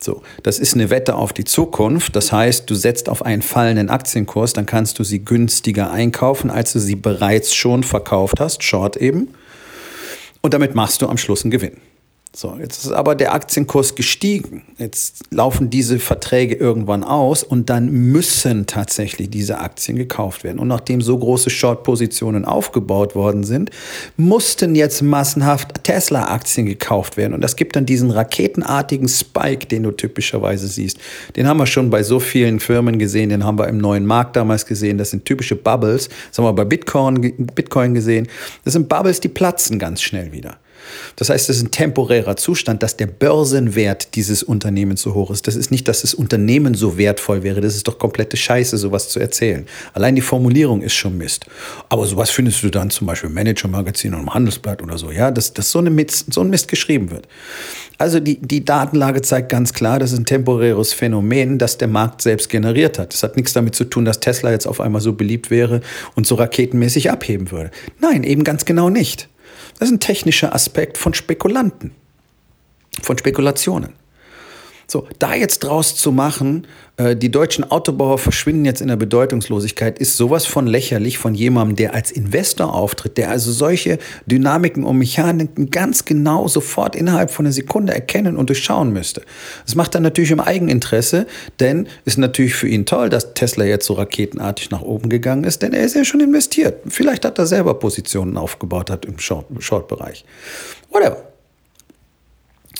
So, 0.00 0.22
das 0.42 0.58
ist 0.58 0.74
eine 0.74 0.90
Wette 0.90 1.14
auf 1.14 1.32
die 1.32 1.44
Zukunft. 1.44 2.14
Das 2.14 2.30
heißt, 2.30 2.68
du 2.68 2.74
setzt 2.74 3.08
auf 3.08 3.24
einen 3.24 3.42
fallenden 3.42 3.88
Aktienkurs, 3.88 4.52
dann 4.52 4.66
kannst 4.66 4.98
du 4.98 5.04
sie 5.04 5.24
günstiger 5.24 5.90
einkaufen, 5.90 6.50
als 6.50 6.72
du 6.72 6.78
sie 6.78 6.96
bereits 6.96 7.54
schon 7.54 7.82
verkauft 7.82 8.40
hast, 8.40 8.62
Short 8.62 8.96
eben. 8.96 9.34
Und 10.42 10.52
damit 10.52 10.74
machst 10.74 11.00
du 11.00 11.08
am 11.08 11.16
Schluss 11.16 11.44
einen 11.44 11.50
Gewinn. 11.50 11.78
So, 12.36 12.56
jetzt 12.60 12.84
ist 12.84 12.90
aber 12.90 13.14
der 13.14 13.32
Aktienkurs 13.32 13.94
gestiegen. 13.94 14.64
Jetzt 14.76 15.22
laufen 15.30 15.70
diese 15.70 16.00
Verträge 16.00 16.56
irgendwann 16.56 17.04
aus 17.04 17.44
und 17.44 17.70
dann 17.70 17.92
müssen 17.92 18.66
tatsächlich 18.66 19.30
diese 19.30 19.58
Aktien 19.60 19.96
gekauft 19.96 20.42
werden. 20.42 20.58
Und 20.58 20.66
nachdem 20.66 21.00
so 21.00 21.16
große 21.16 21.48
Short-Positionen 21.48 22.44
aufgebaut 22.44 23.14
worden 23.14 23.44
sind, 23.44 23.70
mussten 24.16 24.74
jetzt 24.74 25.00
massenhaft 25.00 25.84
Tesla-Aktien 25.84 26.66
gekauft 26.66 27.16
werden. 27.16 27.34
Und 27.34 27.40
das 27.40 27.54
gibt 27.54 27.76
dann 27.76 27.86
diesen 27.86 28.10
raketenartigen 28.10 29.06
Spike, 29.06 29.66
den 29.66 29.84
du 29.84 29.92
typischerweise 29.92 30.66
siehst. 30.66 30.98
Den 31.36 31.46
haben 31.46 31.58
wir 31.58 31.66
schon 31.66 31.88
bei 31.88 32.02
so 32.02 32.18
vielen 32.18 32.58
Firmen 32.58 32.98
gesehen, 32.98 33.28
den 33.28 33.44
haben 33.44 33.60
wir 33.60 33.68
im 33.68 33.78
neuen 33.78 34.06
Markt 34.06 34.34
damals 34.34 34.66
gesehen. 34.66 34.98
Das 34.98 35.10
sind 35.10 35.24
typische 35.24 35.54
Bubbles. 35.54 36.08
Das 36.30 36.38
haben 36.38 36.46
wir 36.46 36.52
bei 36.52 36.64
Bitcoin, 36.64 37.20
Bitcoin 37.54 37.94
gesehen. 37.94 38.26
Das 38.64 38.72
sind 38.72 38.88
Bubbles, 38.88 39.20
die 39.20 39.28
platzen 39.28 39.78
ganz 39.78 40.02
schnell 40.02 40.32
wieder. 40.32 40.58
Das 41.16 41.30
heißt, 41.30 41.48
es 41.50 41.56
ist 41.56 41.62
ein 41.62 41.70
temporärer 41.70 42.23
Zustand, 42.36 42.82
dass 42.82 42.96
der 42.96 43.06
Börsenwert 43.06 44.14
dieses 44.14 44.42
Unternehmens 44.42 45.02
so 45.02 45.14
hoch 45.14 45.30
ist. 45.30 45.46
Das 45.46 45.54
ist 45.54 45.70
nicht, 45.70 45.86
dass 45.86 46.00
das 46.00 46.14
Unternehmen 46.14 46.74
so 46.74 46.98
wertvoll 46.98 47.42
wäre. 47.42 47.60
Das 47.60 47.76
ist 47.76 47.86
doch 47.86 47.98
komplette 47.98 48.36
Scheiße, 48.36 48.78
sowas 48.78 49.10
zu 49.10 49.20
erzählen. 49.20 49.66
Allein 49.92 50.16
die 50.16 50.22
Formulierung 50.22 50.82
ist 50.82 50.94
schon 50.94 51.16
Mist. 51.18 51.46
Aber 51.88 52.06
sowas 52.06 52.30
findest 52.30 52.62
du 52.62 52.70
dann 52.70 52.90
zum 52.90 53.06
Beispiel 53.06 53.28
im 53.28 53.34
Manager-Magazin 53.34 54.14
und 54.14 54.20
im 54.20 54.34
Handelsblatt 54.34 54.82
oder 54.82 54.98
so, 54.98 55.10
ja, 55.10 55.30
dass, 55.30 55.52
dass 55.52 55.70
so, 55.70 55.78
eine 55.78 55.90
Mist, 55.90 56.32
so 56.32 56.40
ein 56.40 56.50
Mist 56.50 56.68
geschrieben 56.68 57.10
wird. 57.10 57.28
Also 57.98 58.18
die, 58.18 58.40
die 58.40 58.64
Datenlage 58.64 59.22
zeigt 59.22 59.50
ganz 59.50 59.72
klar, 59.72 59.98
das 59.98 60.12
ist 60.12 60.18
ein 60.18 60.26
temporäres 60.26 60.92
Phänomen, 60.92 61.58
das 61.58 61.78
der 61.78 61.88
Markt 61.88 62.22
selbst 62.22 62.48
generiert 62.48 62.98
hat. 62.98 63.12
Das 63.12 63.22
hat 63.22 63.36
nichts 63.36 63.52
damit 63.52 63.74
zu 63.74 63.84
tun, 63.84 64.04
dass 64.04 64.20
Tesla 64.20 64.50
jetzt 64.50 64.66
auf 64.66 64.80
einmal 64.80 65.00
so 65.00 65.12
beliebt 65.12 65.50
wäre 65.50 65.80
und 66.16 66.26
so 66.26 66.34
raketenmäßig 66.34 67.10
abheben 67.10 67.50
würde. 67.50 67.70
Nein, 68.00 68.24
eben 68.24 68.42
ganz 68.42 68.64
genau 68.64 68.90
nicht. 68.90 69.28
Das 69.78 69.88
ist 69.88 69.94
ein 69.94 70.00
technischer 70.00 70.54
Aspekt 70.54 70.98
von 70.98 71.14
Spekulanten, 71.14 71.92
von 73.02 73.18
Spekulationen. 73.18 73.94
So, 74.86 75.06
da 75.18 75.34
jetzt 75.34 75.60
draus 75.60 75.96
zu 75.96 76.12
machen, 76.12 76.66
äh, 76.96 77.16
die 77.16 77.30
deutschen 77.30 77.68
Autobauer 77.70 78.18
verschwinden 78.18 78.64
jetzt 78.64 78.82
in 78.82 78.88
der 78.88 78.96
Bedeutungslosigkeit, 78.96 79.98
ist 79.98 80.16
sowas 80.16 80.44
von 80.46 80.66
lächerlich 80.66 81.16
von 81.16 81.34
jemandem, 81.34 81.76
der 81.76 81.94
als 81.94 82.10
Investor 82.10 82.72
auftritt, 82.72 83.16
der 83.16 83.30
also 83.30 83.50
solche 83.50 83.98
Dynamiken 84.26 84.84
und 84.84 84.98
Mechaniken 84.98 85.70
ganz 85.70 86.04
genau 86.04 86.48
sofort 86.48 86.96
innerhalb 86.96 87.30
von 87.30 87.46
einer 87.46 87.52
Sekunde 87.52 87.94
erkennen 87.94 88.36
und 88.36 88.50
durchschauen 88.50 88.92
müsste. 88.92 89.22
Das 89.64 89.74
macht 89.74 89.94
er 89.94 90.00
natürlich 90.00 90.30
im 90.30 90.40
Eigeninteresse, 90.40 91.26
denn 91.60 91.88
ist 92.04 92.18
natürlich 92.18 92.54
für 92.54 92.68
ihn 92.68 92.84
toll, 92.84 93.08
dass 93.08 93.32
Tesla 93.34 93.64
jetzt 93.64 93.86
so 93.86 93.94
raketenartig 93.94 94.70
nach 94.70 94.82
oben 94.82 95.08
gegangen 95.08 95.44
ist, 95.44 95.62
denn 95.62 95.72
er 95.72 95.84
ist 95.84 95.96
ja 95.96 96.04
schon 96.04 96.20
investiert. 96.20 96.82
Vielleicht 96.88 97.24
hat 97.24 97.38
er 97.38 97.46
selber 97.46 97.74
Positionen 97.74 98.36
aufgebaut 98.36 98.90
hat 98.90 99.06
im 99.06 99.18
Short-Bereich. 99.18 100.24
Whatever. 100.90 101.33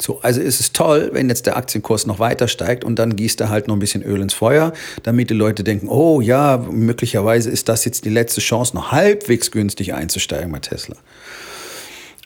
So, 0.00 0.20
also 0.22 0.40
ist 0.40 0.60
es 0.60 0.72
toll, 0.72 1.10
wenn 1.12 1.28
jetzt 1.28 1.46
der 1.46 1.56
Aktienkurs 1.56 2.06
noch 2.06 2.18
weiter 2.18 2.48
steigt 2.48 2.84
und 2.84 2.98
dann 2.98 3.16
gießt 3.16 3.40
er 3.40 3.48
halt 3.48 3.68
noch 3.68 3.76
ein 3.76 3.78
bisschen 3.78 4.02
Öl 4.02 4.20
ins 4.20 4.34
Feuer, 4.34 4.72
damit 5.02 5.30
die 5.30 5.34
Leute 5.34 5.62
denken, 5.62 5.88
oh 5.88 6.20
ja, 6.20 6.56
möglicherweise 6.56 7.50
ist 7.50 7.68
das 7.68 7.84
jetzt 7.84 8.04
die 8.04 8.10
letzte 8.10 8.40
Chance, 8.40 8.74
noch 8.74 8.92
halbwegs 8.92 9.50
günstig 9.50 9.94
einzusteigen 9.94 10.50
bei 10.50 10.58
Tesla. 10.58 10.96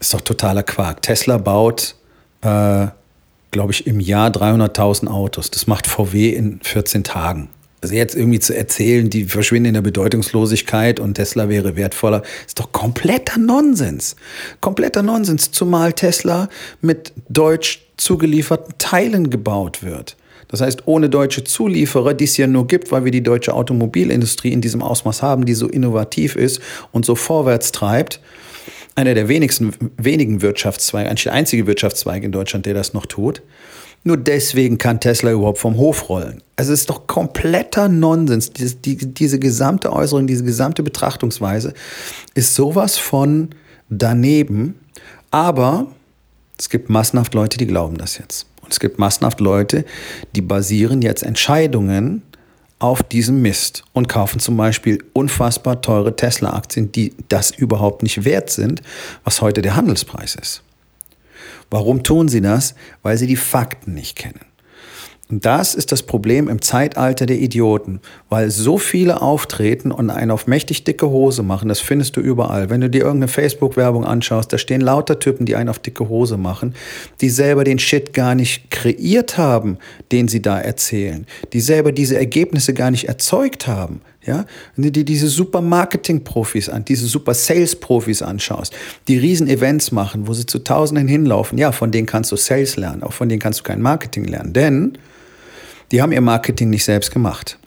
Ist 0.00 0.14
doch 0.14 0.20
totaler 0.20 0.62
Quark. 0.62 1.02
Tesla 1.02 1.38
baut, 1.38 1.96
äh, 2.40 2.86
glaube 3.50 3.72
ich, 3.72 3.86
im 3.86 4.00
Jahr 4.00 4.30
300.000 4.30 5.08
Autos. 5.08 5.50
Das 5.50 5.66
macht 5.66 5.86
VW 5.86 6.30
in 6.30 6.60
14 6.62 7.04
Tagen. 7.04 7.48
Also 7.80 7.94
jetzt 7.94 8.16
irgendwie 8.16 8.40
zu 8.40 8.56
erzählen, 8.56 9.08
die 9.08 9.24
verschwinden 9.24 9.68
in 9.68 9.74
der 9.74 9.82
Bedeutungslosigkeit 9.82 10.98
und 10.98 11.14
Tesla 11.14 11.48
wäre 11.48 11.76
wertvoller, 11.76 12.22
ist 12.46 12.58
doch 12.58 12.72
kompletter 12.72 13.38
Nonsens. 13.38 14.16
Kompletter 14.60 15.02
Nonsens, 15.02 15.52
zumal 15.52 15.92
Tesla 15.92 16.48
mit 16.80 17.12
deutsch 17.28 17.86
zugelieferten 17.96 18.74
Teilen 18.78 19.30
gebaut 19.30 19.82
wird. 19.82 20.16
Das 20.48 20.60
heißt, 20.60 20.86
ohne 20.86 21.10
deutsche 21.10 21.44
Zulieferer, 21.44 22.14
die 22.14 22.24
es 22.24 22.36
ja 22.36 22.46
nur 22.46 22.66
gibt, 22.66 22.90
weil 22.90 23.04
wir 23.04 23.12
die 23.12 23.22
deutsche 23.22 23.54
Automobilindustrie 23.54 24.52
in 24.52 24.60
diesem 24.60 24.82
Ausmaß 24.82 25.22
haben, 25.22 25.44
die 25.44 25.54
so 25.54 25.68
innovativ 25.68 26.36
ist 26.36 26.60
und 26.90 27.04
so 27.04 27.14
vorwärts 27.14 27.70
treibt, 27.70 28.20
einer 28.94 29.14
der 29.14 29.28
wenigsten, 29.28 29.74
wenigen 29.96 30.42
Wirtschaftszweige, 30.42 31.08
eigentlich 31.08 31.24
der 31.24 31.34
einzige 31.34 31.66
Wirtschaftszweig 31.66 32.24
in 32.24 32.32
Deutschland, 32.32 32.66
der 32.66 32.74
das 32.74 32.94
noch 32.94 33.06
tut, 33.06 33.42
nur 34.04 34.16
deswegen 34.16 34.78
kann 34.78 35.00
Tesla 35.00 35.32
überhaupt 35.32 35.58
vom 35.58 35.76
Hof 35.76 36.08
rollen. 36.08 36.42
Also 36.56 36.72
es 36.72 36.80
ist 36.80 36.90
doch 36.90 37.06
kompletter 37.06 37.88
Nonsens. 37.88 38.52
Diese, 38.52 38.76
die, 38.76 38.96
diese 38.96 39.38
gesamte 39.38 39.92
Äußerung, 39.92 40.26
diese 40.26 40.44
gesamte 40.44 40.82
Betrachtungsweise 40.82 41.74
ist 42.34 42.54
sowas 42.54 42.96
von 42.96 43.50
daneben. 43.88 44.74
Aber 45.30 45.88
es 46.58 46.68
gibt 46.68 46.90
massenhaft 46.90 47.34
Leute, 47.34 47.58
die 47.58 47.66
glauben 47.66 47.98
das 47.98 48.18
jetzt. 48.18 48.46
Und 48.62 48.72
es 48.72 48.80
gibt 48.80 48.98
massenhaft 48.98 49.40
Leute, 49.40 49.84
die 50.34 50.42
basieren 50.42 51.02
jetzt 51.02 51.22
Entscheidungen 51.22 52.22
auf 52.78 53.02
diesem 53.02 53.42
Mist 53.42 53.84
und 53.92 54.08
kaufen 54.08 54.38
zum 54.38 54.56
Beispiel 54.56 55.02
unfassbar 55.12 55.80
teure 55.80 56.14
Tesla-Aktien, 56.14 56.92
die 56.92 57.14
das 57.28 57.50
überhaupt 57.50 58.02
nicht 58.02 58.24
wert 58.24 58.50
sind, 58.50 58.82
was 59.24 59.42
heute 59.42 59.62
der 59.62 59.74
Handelspreis 59.74 60.36
ist. 60.36 60.62
Warum 61.70 62.02
tun 62.02 62.28
sie 62.28 62.40
das? 62.40 62.74
Weil 63.02 63.18
sie 63.18 63.26
die 63.26 63.36
Fakten 63.36 63.94
nicht 63.94 64.16
kennen. 64.16 64.40
Und 65.30 65.44
das 65.44 65.74
ist 65.74 65.92
das 65.92 66.02
Problem 66.02 66.48
im 66.48 66.62
Zeitalter 66.62 67.26
der 67.26 67.38
Idioten, 67.38 68.00
weil 68.30 68.50
so 68.50 68.78
viele 68.78 69.20
auftreten 69.20 69.92
und 69.92 70.08
einen 70.08 70.30
auf 70.30 70.46
mächtig 70.46 70.84
dicke 70.84 71.10
Hose 71.10 71.42
machen, 71.42 71.68
das 71.68 71.80
findest 71.80 72.16
du 72.16 72.20
überall. 72.20 72.70
Wenn 72.70 72.80
du 72.80 72.88
dir 72.88 73.02
irgendeine 73.02 73.28
Facebook-Werbung 73.28 74.06
anschaust, 74.06 74.50
da 74.52 74.56
stehen 74.56 74.80
lauter 74.80 75.18
Typen, 75.18 75.44
die 75.44 75.54
einen 75.54 75.68
auf 75.68 75.80
dicke 75.80 76.08
Hose 76.08 76.38
machen, 76.38 76.74
die 77.20 77.28
selber 77.28 77.64
den 77.64 77.78
Shit 77.78 78.14
gar 78.14 78.34
nicht 78.34 78.70
kreiert 78.70 79.36
haben, 79.36 79.76
den 80.12 80.28
sie 80.28 80.40
da 80.40 80.58
erzählen, 80.58 81.26
die 81.52 81.60
selber 81.60 81.92
diese 81.92 82.16
Ergebnisse 82.16 82.72
gar 82.72 82.90
nicht 82.90 83.06
erzeugt 83.06 83.66
haben. 83.66 84.00
Ja, 84.24 84.44
wenn 84.74 84.84
du 84.84 84.92
dir 84.92 85.04
diese 85.04 85.28
super 85.28 85.60
Marketing-Profis 85.60 86.68
an, 86.68 86.84
diese 86.84 87.06
super 87.06 87.34
Sales-Profis 87.34 88.20
anschaust, 88.20 88.74
die 89.06 89.16
riesen 89.16 89.46
Events 89.46 89.92
machen, 89.92 90.26
wo 90.26 90.34
sie 90.34 90.44
zu 90.44 90.58
Tausenden 90.58 91.08
hinlaufen, 91.08 91.56
ja, 91.56 91.72
von 91.72 91.92
denen 91.92 92.06
kannst 92.06 92.32
du 92.32 92.36
Sales 92.36 92.76
lernen, 92.76 93.02
auch 93.02 93.12
von 93.12 93.28
denen 93.28 93.40
kannst 93.40 93.60
du 93.60 93.62
kein 93.62 93.80
Marketing 93.80 94.24
lernen, 94.24 94.52
denn 94.52 94.98
die 95.92 96.02
haben 96.02 96.12
ihr 96.12 96.20
Marketing 96.20 96.68
nicht 96.68 96.84
selbst 96.84 97.10
gemacht 97.12 97.58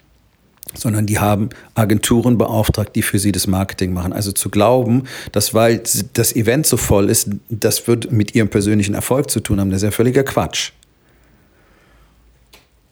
sondern 0.73 1.05
die 1.05 1.19
haben 1.19 1.49
Agenturen 1.75 2.37
beauftragt, 2.37 2.95
die 2.95 3.01
für 3.01 3.19
sie 3.19 3.31
das 3.31 3.47
Marketing 3.47 3.93
machen. 3.93 4.13
Also 4.13 4.31
zu 4.31 4.49
glauben, 4.49 5.03
dass 5.31 5.53
weil 5.53 5.81
das 6.13 6.35
Event 6.35 6.65
so 6.65 6.77
voll 6.77 7.09
ist, 7.09 7.29
das 7.49 7.87
wird 7.87 8.11
mit 8.11 8.35
ihrem 8.35 8.49
persönlichen 8.49 8.95
Erfolg 8.95 9.29
zu 9.29 9.39
tun 9.39 9.59
haben, 9.59 9.69
das 9.69 9.81
ist 9.81 9.87
ja 9.87 9.91
völliger 9.91 10.23
Quatsch. 10.23 10.71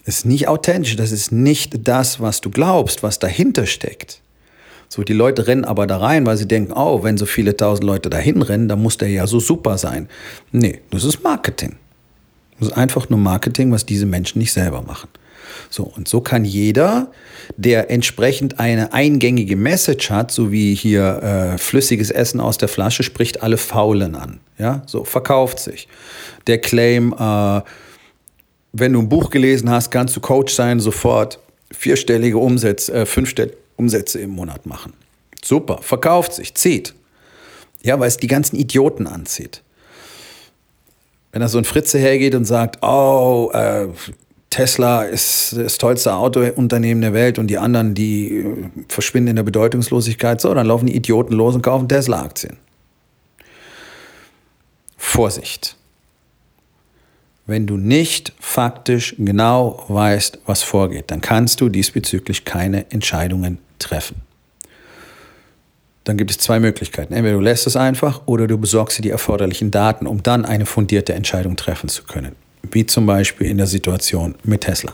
Ist 0.06 0.26
nicht 0.26 0.48
authentisch, 0.48 0.96
das 0.96 1.12
ist 1.12 1.32
nicht 1.32 1.88
das, 1.88 2.20
was 2.20 2.42
du 2.42 2.50
glaubst, 2.50 3.04
was 3.04 3.20
dahinter 3.20 3.66
steckt. 3.66 4.22
So, 4.88 5.04
die 5.04 5.14
Leute 5.14 5.46
rennen 5.46 5.66
aber 5.66 5.86
da 5.86 5.98
rein, 5.98 6.26
weil 6.26 6.38
sie 6.38 6.48
denken, 6.48 6.74
oh, 6.74 7.04
wenn 7.04 7.18
so 7.18 7.28
viele 7.28 7.56
tausend 7.56 7.84
Leute 7.84 8.10
dahin 8.10 8.42
rennen, 8.42 8.68
dann 8.68 8.82
muss 8.82 8.98
der 8.98 9.10
ja 9.10 9.28
so 9.28 9.40
super 9.40 9.78
sein. 9.78 10.10
Nee, 10.52 10.82
das 10.90 11.04
ist 11.04 11.24
Marketing. 11.24 11.76
Das 12.60 12.70
ist 12.70 12.74
einfach 12.76 13.08
nur 13.10 13.20
Marketing, 13.20 13.72
was 13.72 13.86
diese 13.86 14.08
Menschen 14.08 14.40
nicht 14.40 14.52
selber 14.52 14.82
machen. 14.82 15.10
So, 15.70 15.84
und 15.84 16.08
so 16.08 16.22
kann 16.22 16.44
jeder, 16.44 17.12
der 17.56 17.92
entsprechend 17.92 18.60
eine 18.60 18.92
eingängige 18.94 19.56
Message 19.56 20.10
hat, 20.10 20.32
so 20.32 20.52
wie 20.52 20.74
hier 20.74 21.22
äh, 21.54 21.58
flüssiges 21.60 22.10
Essen 22.10 22.40
aus 22.40 22.58
der 22.58 22.68
Flasche, 22.68 23.04
spricht 23.04 23.44
alle 23.44 23.58
Faulen 23.58 24.16
an. 24.16 24.40
Ja, 24.58 24.82
so 24.88 25.04
verkauft 25.04 25.60
sich. 25.60 25.88
Der 26.48 26.60
Claim, 26.60 27.14
äh, 27.14 27.62
wenn 28.72 28.94
du 28.94 29.00
ein 29.00 29.10
Buch 29.10 29.30
gelesen 29.30 29.70
hast, 29.70 29.92
kannst 29.92 30.16
du 30.16 30.20
Coach 30.20 30.54
sein, 30.54 30.80
sofort 30.80 31.40
vierstellige 31.72 32.38
Umsätze, 32.38 32.94
äh, 32.94 33.06
fünfstellige 33.06 33.58
Umsätze 33.78 34.20
im 34.20 34.32
Monat 34.32 34.66
machen. 34.66 34.94
Super, 35.44 35.80
verkauft 35.82 36.34
sich, 36.34 36.54
zieht. 36.56 36.94
Ja, 37.82 38.00
weil 38.00 38.08
es 38.08 38.18
die 38.18 38.28
ganzen 38.28 38.58
Idioten 38.58 39.08
anzieht. 39.08 39.64
Wenn 41.32 41.42
da 41.42 41.48
so 41.48 41.58
ein 41.58 41.64
Fritze 41.64 41.98
hergeht 41.98 42.36
und 42.36 42.46
sagt, 42.46 42.84
oh, 42.84 43.52
äh, 43.54 43.88
Tesla 44.50 45.04
ist 45.04 45.56
das 45.56 45.78
tollste 45.78 46.14
Autounternehmen 46.14 47.02
der 47.02 47.14
Welt 47.14 47.38
und 47.38 47.48
die 47.48 47.58
anderen, 47.58 47.94
die 47.94 48.40
äh, 48.40 48.70
verschwinden 48.88 49.30
in 49.30 49.36
der 49.36 49.44
Bedeutungslosigkeit, 49.44 50.42
so, 50.42 50.54
dann 50.54 50.68
laufen 50.68 50.88
die 50.88 50.96
Idioten 50.96 51.34
los 51.34 51.56
und 51.56 51.62
kaufen 51.62 51.88
Tesla-Aktien. 51.88 52.58
Vorsicht. 54.98 55.78
Wenn 57.50 57.66
du 57.66 57.78
nicht 57.78 58.32
faktisch 58.40 59.16
genau 59.18 59.84
weißt, 59.88 60.38
was 60.46 60.62
vorgeht, 60.62 61.06
dann 61.08 61.20
kannst 61.20 61.60
du 61.62 61.68
diesbezüglich 61.68 62.46
keine 62.46 62.92
Entscheidungen 62.92 63.58
treffen. 63.80 64.18
Dann 66.04 66.16
gibt 66.16 66.30
es 66.30 66.38
zwei 66.38 66.60
Möglichkeiten. 66.60 67.12
Entweder 67.12 67.38
du 67.38 67.42
lässt 67.42 67.66
es 67.66 67.76
einfach 67.76 68.22
oder 68.28 68.46
du 68.46 68.60
besorgst 68.60 69.00
dir 69.00 69.02
die 69.02 69.10
erforderlichen 69.10 69.72
Daten, 69.72 70.06
um 70.06 70.22
dann 70.22 70.46
eine 70.46 70.68
fundierte 70.68 71.16
Entscheidung 71.16 71.56
treffen 71.56 71.90
zu 71.90 72.04
können. 72.04 72.36
Wie 72.72 72.86
zum 72.86 73.08
Beispiel 73.08 73.48
in 73.48 73.58
der 73.58 73.66
Situation 73.66 74.36
mit 74.44 74.62
Tesla. 74.62 74.94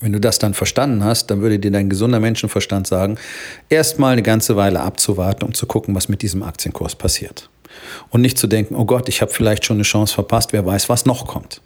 Wenn 0.00 0.14
du 0.14 0.20
das 0.20 0.38
dann 0.38 0.54
verstanden 0.54 1.04
hast, 1.04 1.26
dann 1.26 1.42
würde 1.42 1.58
dir 1.58 1.70
dein 1.70 1.90
gesunder 1.90 2.20
Menschenverstand 2.20 2.86
sagen, 2.86 3.18
erstmal 3.68 4.14
eine 4.14 4.22
ganze 4.22 4.56
Weile 4.56 4.80
abzuwarten, 4.80 5.44
um 5.44 5.52
zu 5.52 5.66
gucken, 5.66 5.94
was 5.94 6.08
mit 6.08 6.22
diesem 6.22 6.42
Aktienkurs 6.42 6.94
passiert. 6.94 7.50
Und 8.10 8.20
nicht 8.20 8.38
zu 8.38 8.46
denken, 8.46 8.74
oh 8.76 8.84
Gott, 8.84 9.08
ich 9.08 9.20
habe 9.22 9.32
vielleicht 9.32 9.64
schon 9.64 9.76
eine 9.76 9.84
Chance 9.84 10.14
verpasst, 10.14 10.52
wer 10.52 10.64
weiß, 10.64 10.88
was 10.88 11.06
noch 11.06 11.26
kommt. 11.26 11.60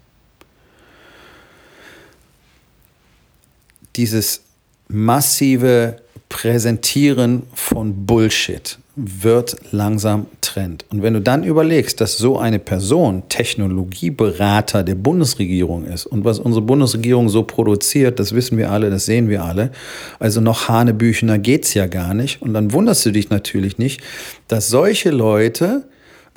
Dieses 3.95 4.43
massive 4.87 5.97
Präsentieren 6.29 7.43
von 7.53 8.05
Bullshit 8.05 8.77
wird 8.95 9.55
langsam 9.71 10.27
Trend. 10.41 10.85
Und 10.91 11.01
wenn 11.01 11.13
du 11.13 11.21
dann 11.21 11.43
überlegst, 11.43 12.01
dass 12.01 12.17
so 12.17 12.37
eine 12.37 12.59
Person 12.59 13.23
Technologieberater 13.29 14.83
der 14.83 14.95
Bundesregierung 14.95 15.85
ist 15.85 16.05
und 16.05 16.25
was 16.25 16.37
unsere 16.37 16.63
Bundesregierung 16.63 17.29
so 17.29 17.43
produziert, 17.43 18.19
das 18.19 18.35
wissen 18.35 18.57
wir 18.57 18.71
alle, 18.71 18.89
das 18.89 19.05
sehen 19.05 19.29
wir 19.29 19.43
alle. 19.43 19.71
Also 20.19 20.41
noch 20.41 20.67
Hanebüchener 20.67 21.39
geht's 21.39 21.73
ja 21.73 21.87
gar 21.87 22.13
nicht. 22.13 22.41
Und 22.41 22.53
dann 22.53 22.73
wunderst 22.73 23.05
du 23.05 23.11
dich 23.11 23.29
natürlich 23.29 23.77
nicht, 23.77 24.01
dass 24.47 24.69
solche 24.69 25.11
Leute 25.11 25.87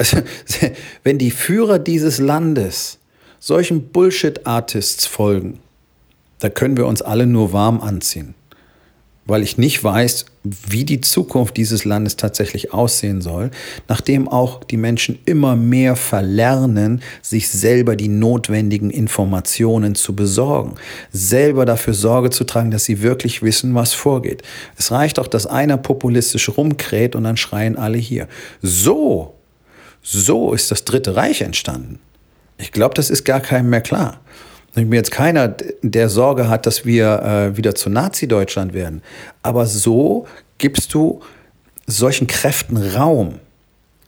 also, 0.02 0.18
wenn 1.04 1.18
die 1.18 1.30
Führer 1.30 1.78
dieses 1.78 2.18
Landes 2.18 2.99
solchen 3.38 3.88
Bullshit-Artists 3.88 5.06
folgen, 5.06 5.61
da 6.40 6.49
können 6.49 6.76
wir 6.76 6.87
uns 6.87 7.02
alle 7.02 7.26
nur 7.26 7.52
warm 7.52 7.80
anziehen. 7.80 8.35
Weil 9.25 9.44
ich 9.44 9.56
nicht 9.56 9.85
weiß, 9.85 10.26
wie 10.42 10.85
die 10.85 11.00
Zukunft 11.00 11.56
dieses 11.56 11.85
Landes 11.85 12.16
tatsächlich 12.16 12.73
aussehen 12.73 13.21
soll, 13.21 13.52
nachdem 13.87 14.26
auch 14.26 14.64
die 14.64 14.76
Menschen 14.76 15.21
immer 15.25 15.54
mehr 15.54 15.94
verlernen, 15.94 17.00
sich 17.23 17.49
selber 17.49 17.94
die 17.94 18.09
notwendigen 18.09 18.90
Informationen 18.90 19.95
zu 19.95 20.17
besorgen, 20.17 20.75
selber 21.12 21.65
dafür 21.65 21.95
Sorge 21.95 22.30
zu 22.30 22.43
tragen, 22.43 22.73
dass 22.73 22.84
sie 22.84 23.02
wirklich 23.02 23.43
wissen, 23.43 23.76
was 23.76 23.93
vorgeht. 23.93 24.43
Es 24.76 24.91
reicht 24.91 25.21
auch, 25.21 25.28
dass 25.28 25.47
einer 25.47 25.76
populistisch 25.76 26.49
rumkräht 26.49 27.15
und 27.15 27.23
dann 27.23 27.36
schreien 27.36 27.76
alle 27.76 27.99
hier. 27.99 28.26
So 28.62 29.36
so 30.02 30.52
ist 30.52 30.71
das 30.71 30.84
Dritte 30.84 31.17
Reich 31.17 31.41
entstanden. 31.41 32.00
Ich 32.58 32.73
glaube, 32.73 32.95
das 32.95 33.10
ist 33.10 33.25
gar 33.25 33.41
keinem 33.41 33.71
mehr 33.71 33.80
klar. 33.80 34.21
Ich 34.75 34.82
bin 34.82 34.93
jetzt 34.93 35.10
keiner, 35.10 35.49
der 35.82 36.08
Sorge 36.08 36.49
hat, 36.49 36.67
dass 36.67 36.86
wir 36.86 37.23
äh, 37.23 37.56
wieder 37.56 37.75
zu 37.75 37.91
Nazi-Deutschland 37.91 38.73
werden. 38.73 39.02
Aber 39.43 39.67
so 39.67 40.26
gibst 40.58 40.95
du 40.95 41.21
solchen 41.86 42.26
Kräften 42.26 42.76
Raum. 42.76 43.38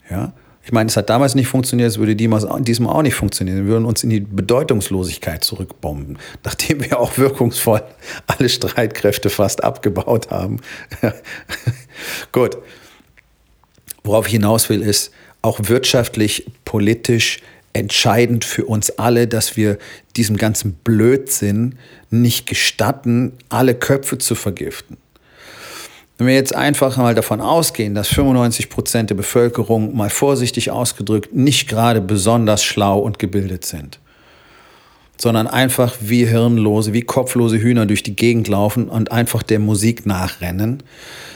Ja? 0.09 0.33
Ich 0.63 0.71
meine, 0.71 0.89
es 0.89 0.97
hat 0.97 1.11
damals 1.11 1.35
nicht 1.35 1.47
funktioniert, 1.47 1.91
es 1.91 1.99
würde 1.99 2.15
diesmal 2.15 2.43
auch 2.47 3.01
nicht 3.03 3.13
funktionieren. 3.13 3.57
Wir 3.57 3.65
würden 3.65 3.85
uns 3.85 4.03
in 4.03 4.09
die 4.09 4.21
Bedeutungslosigkeit 4.21 5.43
zurückbomben, 5.43 6.17
nachdem 6.43 6.83
wir 6.83 6.99
auch 6.99 7.19
wirkungsvoll 7.19 7.83
alle 8.25 8.49
Streitkräfte 8.49 9.29
fast 9.29 9.63
abgebaut 9.63 10.31
haben. 10.31 10.59
Gut. 12.31 12.57
Worauf 14.03 14.25
ich 14.25 14.33
hinaus 14.33 14.69
will, 14.69 14.81
ist, 14.81 15.11
auch 15.45 15.59
wirtschaftlich, 15.63 16.45
politisch 16.65 17.39
entscheidend 17.71 18.45
für 18.45 18.65
uns 18.65 18.89
alle, 18.91 19.27
dass 19.27 19.55
wir 19.55 19.77
diesem 20.15 20.37
ganzen 20.37 20.73
Blödsinn 20.73 21.75
nicht 22.09 22.47
gestatten, 22.47 23.33
alle 23.49 23.75
Köpfe 23.75 24.17
zu 24.17 24.33
vergiften. 24.33 24.97
Wenn 26.17 26.27
wir 26.27 26.33
jetzt 26.33 26.55
einfach 26.55 26.95
mal 26.97 27.13
davon 27.13 27.41
ausgehen, 27.41 27.93
dass 27.93 28.07
95 28.07 28.69
Prozent 28.69 29.09
der 29.09 29.15
Bevölkerung, 29.15 29.95
mal 29.95 30.09
vorsichtig 30.09 30.71
ausgedrückt, 30.71 31.35
nicht 31.35 31.67
gerade 31.67 31.99
besonders 31.99 32.63
schlau 32.63 32.99
und 32.99 33.19
gebildet 33.19 33.65
sind, 33.65 33.99
sondern 35.17 35.47
einfach 35.47 35.95
wie 36.01 36.25
hirnlose, 36.25 36.93
wie 36.93 37.01
kopflose 37.01 37.59
Hühner 37.59 37.85
durch 37.85 38.03
die 38.03 38.15
Gegend 38.15 38.47
laufen 38.47 38.89
und 38.89 39.11
einfach 39.11 39.43
der 39.43 39.59
Musik 39.59 40.05
nachrennen, 40.05 40.83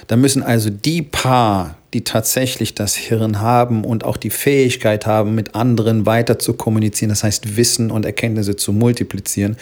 dann 0.08 0.22
müssen 0.22 0.44
also 0.44 0.70
die 0.70 1.02
paar 1.02 1.76
die 1.94 2.04
tatsächlich 2.04 2.76
das 2.76 2.96
Hirn 2.96 3.40
haben 3.40 3.84
und 3.84 4.04
auch 4.04 4.18
die 4.18 4.30
Fähigkeit 4.30 5.06
haben, 5.06 5.34
mit 5.34 5.56
anderen 5.56 6.06
weiter 6.06 6.38
zu 6.38 6.54
kommunizieren, 6.54 7.10
das 7.10 7.24
heißt 7.24 7.58
Wissen 7.58 7.90
und 7.90 8.06
Erkenntnisse 8.06 8.56
zu 8.56 8.74
multiplizieren, 8.74 9.58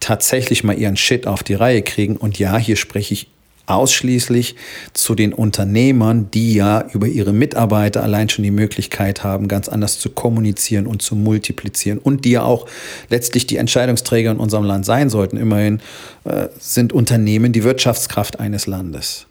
tatsächlich 0.00 0.64
mal 0.64 0.76
ihren 0.76 0.96
Shit 0.96 1.26
auf 1.26 1.42
die 1.42 1.54
Reihe 1.54 1.82
kriegen. 1.82 2.16
Und 2.16 2.38
ja, 2.38 2.58
hier 2.58 2.76
spreche 2.76 3.14
ich 3.14 3.28
ausschließlich 3.68 4.56
zu 4.92 5.14
den 5.14 5.32
Unternehmern, 5.32 6.30
die 6.32 6.54
ja 6.54 6.84
über 6.92 7.06
ihre 7.06 7.32
Mitarbeiter 7.32 8.02
allein 8.02 8.28
schon 8.28 8.42
die 8.42 8.50
Möglichkeit 8.50 9.22
haben, 9.22 9.46
ganz 9.46 9.68
anders 9.68 9.98
zu 9.98 10.10
kommunizieren 10.10 10.86
und 10.86 11.02
zu 11.02 11.14
multiplizieren 11.14 11.98
und 11.98 12.24
die 12.24 12.32
ja 12.32 12.42
auch 12.42 12.66
letztlich 13.10 13.46
die 13.46 13.56
Entscheidungsträger 13.56 14.30
in 14.32 14.38
unserem 14.38 14.64
Land 14.64 14.84
sein 14.84 15.10
sollten. 15.10 15.36
Immerhin 15.36 15.80
äh, 16.24 16.48
sind 16.58 16.92
Unternehmen 16.92 17.52
die 17.52 17.62
Wirtschaftskraft 17.62 18.40
eines 18.40 18.66
Landes. 18.66 19.27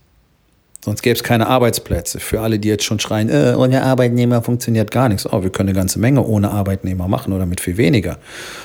Sonst 0.87 1.01
gäbe 1.01 1.17
es 1.17 1.23
keine 1.23 1.47
Arbeitsplätze. 1.47 2.21
Für 2.21 2.39
alle, 2.39 2.59
die 2.59 2.69
jetzt 2.69 2.85
schon 2.85 2.97
schreien, 2.97 3.27
äh, 3.27 3.55
ohne 3.57 3.83
Arbeitnehmer 3.83 4.41
funktioniert 4.41 4.89
gar 4.89 5.09
nichts. 5.09 5.27
Oh, 5.29 5.43
wir 5.43 5.49
können 5.49 5.67
eine 5.67 5.77
ganze 5.77 5.99
Menge 5.99 6.25
ohne 6.25 6.49
Arbeitnehmer 6.49 7.09
machen 7.09 7.33
oder 7.33 7.45
mit 7.45 7.59
viel 7.59 7.75
weniger. 7.75 8.19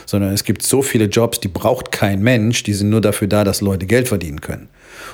Sondern 0.07 0.33
es 0.33 0.45
gibt 0.45 0.63
so 0.63 0.83
viele 0.83 1.07
Jobs, 1.07 1.41
die 1.41 1.49
braucht 1.49 1.91
kein 1.91 2.23
Mensch, 2.23 2.63
die 2.63 2.75
sind 2.75 2.91
nur 2.91 3.01
dafür 3.01 3.27
da, 3.27 3.43
dass 3.43 3.61
Leute 3.61 3.87
Geld 3.87 4.07
verdienen 4.07 4.41
können. 4.41 4.69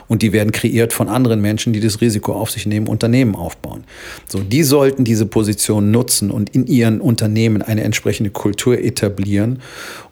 Und 0.07 0.21
die 0.21 0.35
werden 0.35 0.53
kreiert 0.53 0.93
von 0.93 1.09
anderen 1.09 1.41
Menschen, 1.41 1.73
die 1.73 1.81
das 1.81 2.03
Risiko 2.03 2.33
auf 2.33 2.51
sich 2.51 2.67
nehmen, 2.67 2.89
Unternehmen 2.89 3.37
aufbauen. 3.37 3.85
So, 4.27 4.41
die 4.41 4.63
sollten 4.63 5.05
diese 5.05 5.25
Position 5.25 5.91
nutzen 5.91 6.31
und 6.31 6.55
in 6.55 6.67
ihren 6.67 7.01
Unternehmen 7.01 7.63
eine 7.63 7.85
entsprechende 7.85 8.29
Kultur 8.29 8.79
etablieren 8.79 9.61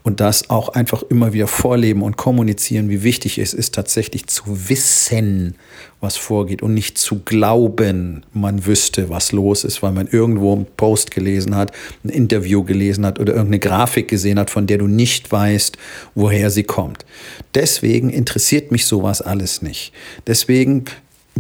und 0.07 0.21
das 0.21 0.51
auch 0.51 0.69
einfach 0.69 1.03
immer 1.03 1.33
wieder 1.33 1.49
vorleben 1.49 2.03
und 2.03 2.17
kommunizieren, 2.17 2.89
wie 2.89 3.03
wichtig 3.03 3.39
es 3.39 3.53
ist, 3.53 3.75
tatsächlich 3.75 4.29
zu 4.29 4.45
wissen, 4.69 5.57
was 6.01 6.17
vorgeht 6.17 6.63
und 6.63 6.75
nicht 6.75 6.97
zu 6.97 7.23
glauben, 7.25 8.25
man 8.33 8.67
wüsste, 8.67 9.11
was 9.11 9.33
los 9.33 9.65
ist, 9.65 9.83
weil 9.83 9.91
man 9.91 10.07
irgendwo 10.07 10.53
einen 10.53 10.67
Post 10.77 11.11
gelesen 11.11 11.57
hat, 11.57 11.73
ein 12.05 12.11
Interview 12.11 12.63
gelesen 12.63 13.05
hat 13.05 13.19
oder 13.19 13.33
irgendeine 13.33 13.59
Grafik 13.59 14.07
gesehen 14.07 14.39
hat, 14.39 14.49
von 14.49 14.69
der 14.69 14.79
du 14.79 14.87
nicht 14.87 15.33
weißt, 15.33 15.77
woher 16.15 16.53
sie 16.53 16.63
kommt. 16.63 17.05
Deswegen 17.57 18.09
interessiert 18.11 18.71
mich 18.71 18.87
sowas 18.87 19.21
alles 19.23 19.61
nicht. 19.61 19.93
Deswegen 20.29 20.85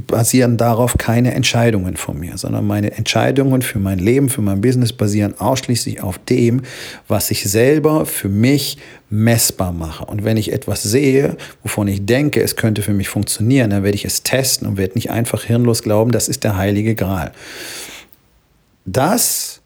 basieren 0.06 0.56
darauf 0.56 0.98
keine 0.98 1.34
Entscheidungen 1.34 1.96
von 1.96 2.18
mir, 2.18 2.36
sondern 2.36 2.66
meine 2.66 2.92
Entscheidungen 2.92 3.62
für 3.62 3.78
mein 3.78 3.98
Leben, 3.98 4.28
für 4.28 4.42
mein 4.42 4.60
Business 4.60 4.92
basieren 4.92 5.38
ausschließlich 5.38 6.02
auf 6.02 6.18
dem, 6.18 6.62
was 7.08 7.30
ich 7.30 7.44
selber 7.44 8.04
für 8.04 8.28
mich 8.28 8.78
messbar 9.08 9.72
mache. 9.72 10.04
Und 10.04 10.24
wenn 10.24 10.36
ich 10.36 10.52
etwas 10.52 10.82
sehe, 10.82 11.36
wovon 11.62 11.88
ich 11.88 12.04
denke, 12.04 12.42
es 12.42 12.56
könnte 12.56 12.82
für 12.82 12.92
mich 12.92 13.08
funktionieren, 13.08 13.70
dann 13.70 13.82
werde 13.84 13.96
ich 13.96 14.04
es 14.04 14.22
testen 14.22 14.68
und 14.68 14.76
werde 14.76 14.94
nicht 14.94 15.10
einfach 15.10 15.44
hirnlos 15.44 15.82
glauben, 15.82 16.12
das 16.12 16.28
ist 16.28 16.44
der 16.44 16.56
heilige 16.56 16.94
Gral. 16.94 17.32
Das 18.84 19.60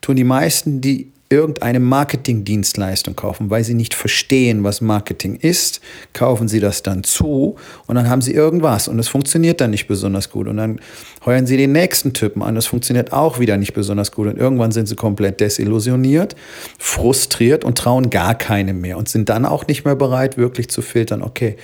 tun 0.00 0.16
die 0.16 0.24
meisten, 0.24 0.80
die 0.80 1.12
irgendeine 1.28 1.80
Marketingdienstleistung 1.80 3.16
kaufen, 3.16 3.50
weil 3.50 3.64
sie 3.64 3.74
nicht 3.74 3.94
verstehen, 3.94 4.62
was 4.62 4.80
Marketing 4.80 5.36
ist, 5.36 5.80
kaufen 6.12 6.46
sie 6.46 6.60
das 6.60 6.82
dann 6.82 7.02
zu 7.02 7.56
und 7.86 7.96
dann 7.96 8.08
haben 8.08 8.22
sie 8.22 8.32
irgendwas 8.32 8.86
und 8.86 8.98
es 8.98 9.08
funktioniert 9.08 9.60
dann 9.60 9.70
nicht 9.70 9.88
besonders 9.88 10.30
gut 10.30 10.46
und 10.46 10.56
dann 10.56 10.80
heuern 11.24 11.46
sie 11.46 11.56
den 11.56 11.72
nächsten 11.72 12.12
Typen 12.12 12.42
an, 12.42 12.54
das 12.54 12.66
funktioniert 12.66 13.12
auch 13.12 13.40
wieder 13.40 13.56
nicht 13.56 13.74
besonders 13.74 14.12
gut 14.12 14.28
und 14.28 14.38
irgendwann 14.38 14.70
sind 14.70 14.86
sie 14.86 14.94
komplett 14.94 15.40
desillusioniert, 15.40 16.36
frustriert 16.78 17.64
und 17.64 17.76
trauen 17.76 18.10
gar 18.10 18.36
keinem 18.36 18.80
mehr 18.80 18.96
und 18.96 19.08
sind 19.08 19.28
dann 19.28 19.44
auch 19.44 19.66
nicht 19.66 19.84
mehr 19.84 19.96
bereit, 19.96 20.36
wirklich 20.36 20.68
zu 20.68 20.80
filtern, 20.80 21.22
okay, 21.22 21.56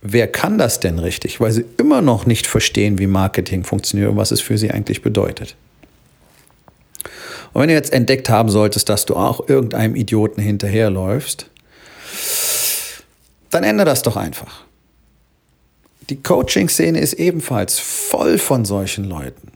wer 0.00 0.26
kann 0.26 0.56
das 0.56 0.80
denn 0.80 0.98
richtig, 0.98 1.38
weil 1.38 1.52
sie 1.52 1.64
immer 1.76 2.00
noch 2.00 2.24
nicht 2.24 2.46
verstehen, 2.46 2.98
wie 2.98 3.06
Marketing 3.06 3.64
funktioniert 3.64 4.10
und 4.10 4.16
was 4.16 4.30
es 4.30 4.40
für 4.40 4.56
sie 4.56 4.70
eigentlich 4.70 5.02
bedeutet. 5.02 5.56
Und 7.52 7.62
wenn 7.62 7.68
du 7.68 7.74
jetzt 7.74 7.92
entdeckt 7.92 8.30
haben 8.30 8.48
solltest, 8.48 8.88
dass 8.88 9.04
du 9.04 9.14
auch 9.14 9.48
irgendeinem 9.48 9.94
Idioten 9.94 10.40
hinterherläufst, 10.40 11.46
dann 13.50 13.64
ändere 13.64 13.86
das 13.86 14.02
doch 14.02 14.16
einfach. 14.16 14.64
Die 16.08 16.22
Coaching-Szene 16.22 16.98
ist 16.98 17.14
ebenfalls 17.14 17.78
voll 17.78 18.38
von 18.38 18.64
solchen 18.64 19.04
Leuten, 19.04 19.52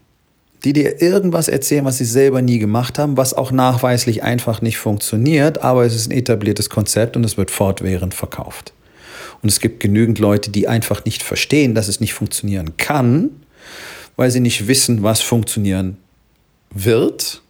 die 0.64 0.72
dir 0.72 1.00
irgendwas 1.00 1.48
erzählen, 1.48 1.84
was 1.84 1.98
sie 1.98 2.04
selber 2.04 2.42
nie 2.42 2.58
gemacht 2.58 2.98
haben, 2.98 3.16
was 3.16 3.34
auch 3.34 3.50
nachweislich 3.50 4.22
einfach 4.22 4.60
nicht 4.60 4.78
funktioniert, 4.78 5.62
aber 5.62 5.84
es 5.84 5.94
ist 5.94 6.08
ein 6.08 6.16
etabliertes 6.16 6.70
Konzept 6.70 7.16
und 7.16 7.24
es 7.24 7.36
wird 7.36 7.50
fortwährend 7.50 8.14
verkauft. 8.14 8.72
Und 9.42 9.48
es 9.48 9.60
gibt 9.60 9.80
genügend 9.80 10.18
Leute, 10.18 10.50
die 10.50 10.68
einfach 10.68 11.04
nicht 11.04 11.22
verstehen, 11.22 11.74
dass 11.74 11.88
es 11.88 12.00
nicht 12.00 12.14
funktionieren 12.14 12.76
kann, 12.76 13.30
weil 14.16 14.30
sie 14.30 14.40
nicht 14.40 14.68
wissen, 14.68 15.02
was 15.02 15.20
funktionieren 15.20 15.96
wird 16.70 17.42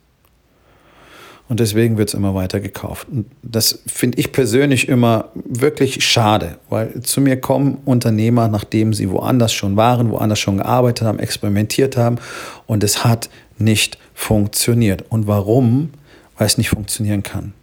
und 1.49 1.61
deswegen 1.61 1.97
wird 1.97 2.09
es 2.09 2.15
immer 2.15 2.35
weiter 2.35 2.61
gekauft. 2.61 3.09
Und 3.11 3.27
das 3.43 3.83
finde 3.87 4.19
ich 4.19 4.33
persönlich 4.33 4.89
immer 4.89 5.31
wirklich 5.35 6.05
schade, 6.05 6.59
weil 6.69 7.03
zu 7.03 7.21
mir 7.21 7.41
kommen 7.41 7.79
Unternehmer, 7.85 8.49
nachdem 8.49 8.93
sie 8.93 9.11
woanders 9.11 9.53
schon 9.53 9.77
waren, 9.77 10.11
woanders 10.11 10.39
schon 10.39 10.59
gearbeitet 10.59 11.07
haben, 11.07 11.19
experimentiert 11.19 11.97
haben 11.97 12.17
und 12.67 12.83
es 12.83 13.05
hat 13.05 13.31
nicht 13.59 13.99
funktioniert. 14.15 15.05
Und 15.09 15.27
warum? 15.27 15.91
Weil 16.37 16.47
es 16.47 16.59
nicht 16.59 16.71
funktionieren 16.71 17.23
kann 17.23 17.55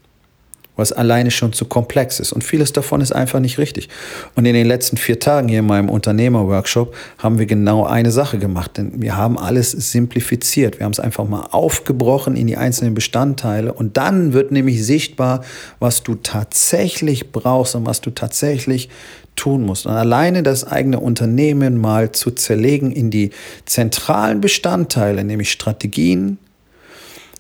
was 0.76 0.92
alleine 0.92 1.30
schon 1.30 1.54
zu 1.54 1.66
komplex 1.66 2.20
ist. 2.20 2.34
Und 2.34 2.44
vieles 2.44 2.74
davon 2.74 3.02
ist 3.02 3.12
einfach 3.12 3.40
nicht 3.40 3.58
richtig. 3.60 3.90
Und 4.36 4.46
in 4.46 4.54
den 4.54 4.66
letzten 4.66 4.98
vier 4.98 5.20
Tagen 5.20 5.48
hier 5.48 5.60
in 5.60 5.68
meinem 5.68 5.90
Unternehmerworkshop 5.90 6.96
haben 7.20 7.38
wir 7.38 7.46
genau 7.46 7.86
eine 7.86 8.12
Sache 8.12 8.40
gemacht. 8.40 8.78
Denn 8.78 9.02
wir 9.02 9.16
haben 9.16 9.38
alles 9.38 9.72
simplifiziert. 9.72 10.80
Wir 10.80 10.86
haben 10.86 10.94
es 10.94 11.00
einfach 11.00 11.28
mal 11.28 11.48
aufgebrochen 11.52 12.36
in 12.36 12.48
die 12.48 12.58
einzelnen 12.58 12.96
Bestandteile. 12.96 13.72
Und 13.74 13.98
dann 13.98 14.34
wird 14.34 14.52
nämlich 14.52 14.84
sichtbar, 14.84 15.44
was 15.80 16.02
du 16.02 16.16
tatsächlich 16.16 17.32
brauchst 17.32 17.76
und 17.76 17.86
was 17.86 18.02
du 18.02 18.10
tatsächlich 18.10 18.90
tun 19.36 19.64
musst. 19.64 19.86
Und 19.86 19.94
alleine 19.94 20.44
das 20.44 20.64
eigene 20.64 21.00
Unternehmen 21.00 21.78
mal 21.78 22.12
zu 22.12 22.32
zerlegen 22.32 22.92
in 22.92 23.12
die 23.12 23.32
zentralen 23.66 24.42
Bestandteile, 24.42 25.24
nämlich 25.24 25.52
Strategien, 25.52 26.38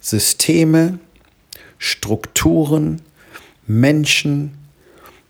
Systeme, 0.01 0.99
Strukturen, 1.77 3.01
Menschen, 3.67 4.57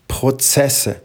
Prozesse. 0.08 0.96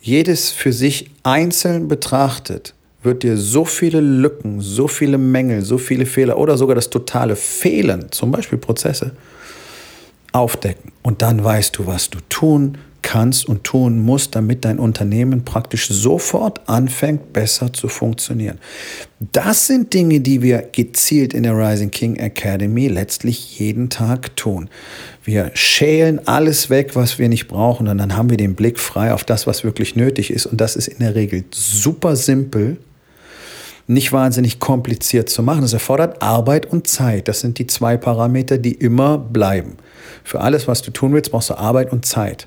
Jedes 0.00 0.50
für 0.50 0.72
sich 0.72 1.10
einzeln 1.22 1.88
betrachtet, 1.88 2.74
wird 3.02 3.22
dir 3.22 3.36
so 3.36 3.64
viele 3.64 4.00
Lücken, 4.00 4.60
so 4.60 4.88
viele 4.88 5.18
Mängel, 5.18 5.62
so 5.62 5.78
viele 5.78 6.06
Fehler 6.06 6.38
oder 6.38 6.56
sogar 6.56 6.74
das 6.74 6.90
totale 6.90 7.36
Fehlen, 7.36 8.10
zum 8.10 8.30
Beispiel 8.30 8.58
Prozesse, 8.58 9.12
aufdecken. 10.32 10.92
Und 11.02 11.22
dann 11.22 11.42
weißt 11.44 11.78
du, 11.78 11.86
was 11.86 12.10
du 12.10 12.18
tun 12.28 12.78
kannst 13.04 13.46
und 13.46 13.62
tun 13.62 14.00
musst, 14.00 14.34
damit 14.34 14.64
dein 14.64 14.80
Unternehmen 14.80 15.44
praktisch 15.44 15.88
sofort 15.88 16.68
anfängt, 16.68 17.32
besser 17.32 17.72
zu 17.72 17.86
funktionieren. 17.86 18.58
Das 19.32 19.68
sind 19.68 19.92
Dinge, 19.94 20.20
die 20.20 20.42
wir 20.42 20.62
gezielt 20.72 21.34
in 21.34 21.44
der 21.44 21.56
Rising 21.56 21.92
King 21.92 22.16
Academy 22.16 22.88
letztlich 22.88 23.60
jeden 23.60 23.90
Tag 23.90 24.34
tun. 24.36 24.68
Wir 25.22 25.50
schälen 25.54 26.26
alles 26.26 26.70
weg, 26.70 26.96
was 26.96 27.18
wir 27.18 27.28
nicht 27.28 27.46
brauchen, 27.46 27.86
und 27.86 27.98
dann 27.98 28.16
haben 28.16 28.30
wir 28.30 28.36
den 28.36 28.54
Blick 28.54 28.80
frei 28.80 29.12
auf 29.12 29.22
das, 29.22 29.46
was 29.46 29.62
wirklich 29.62 29.94
nötig 29.94 30.30
ist. 30.30 30.46
Und 30.46 30.60
das 30.60 30.74
ist 30.74 30.88
in 30.88 30.98
der 30.98 31.14
Regel 31.14 31.44
super 31.52 32.16
simpel 32.16 32.78
nicht 33.86 34.12
wahnsinnig 34.12 34.60
kompliziert 34.60 35.28
zu 35.28 35.42
machen. 35.42 35.62
Es 35.62 35.74
erfordert 35.74 36.22
Arbeit 36.22 36.64
und 36.64 36.86
Zeit. 36.86 37.28
Das 37.28 37.40
sind 37.40 37.58
die 37.58 37.66
zwei 37.66 37.98
Parameter, 37.98 38.56
die 38.56 38.72
immer 38.72 39.18
bleiben. 39.18 39.76
Für 40.24 40.40
alles, 40.40 40.66
was 40.66 40.80
du 40.80 40.90
tun 40.90 41.12
willst, 41.12 41.30
brauchst 41.30 41.50
du 41.50 41.58
Arbeit 41.58 41.92
und 41.92 42.06
Zeit. 42.06 42.46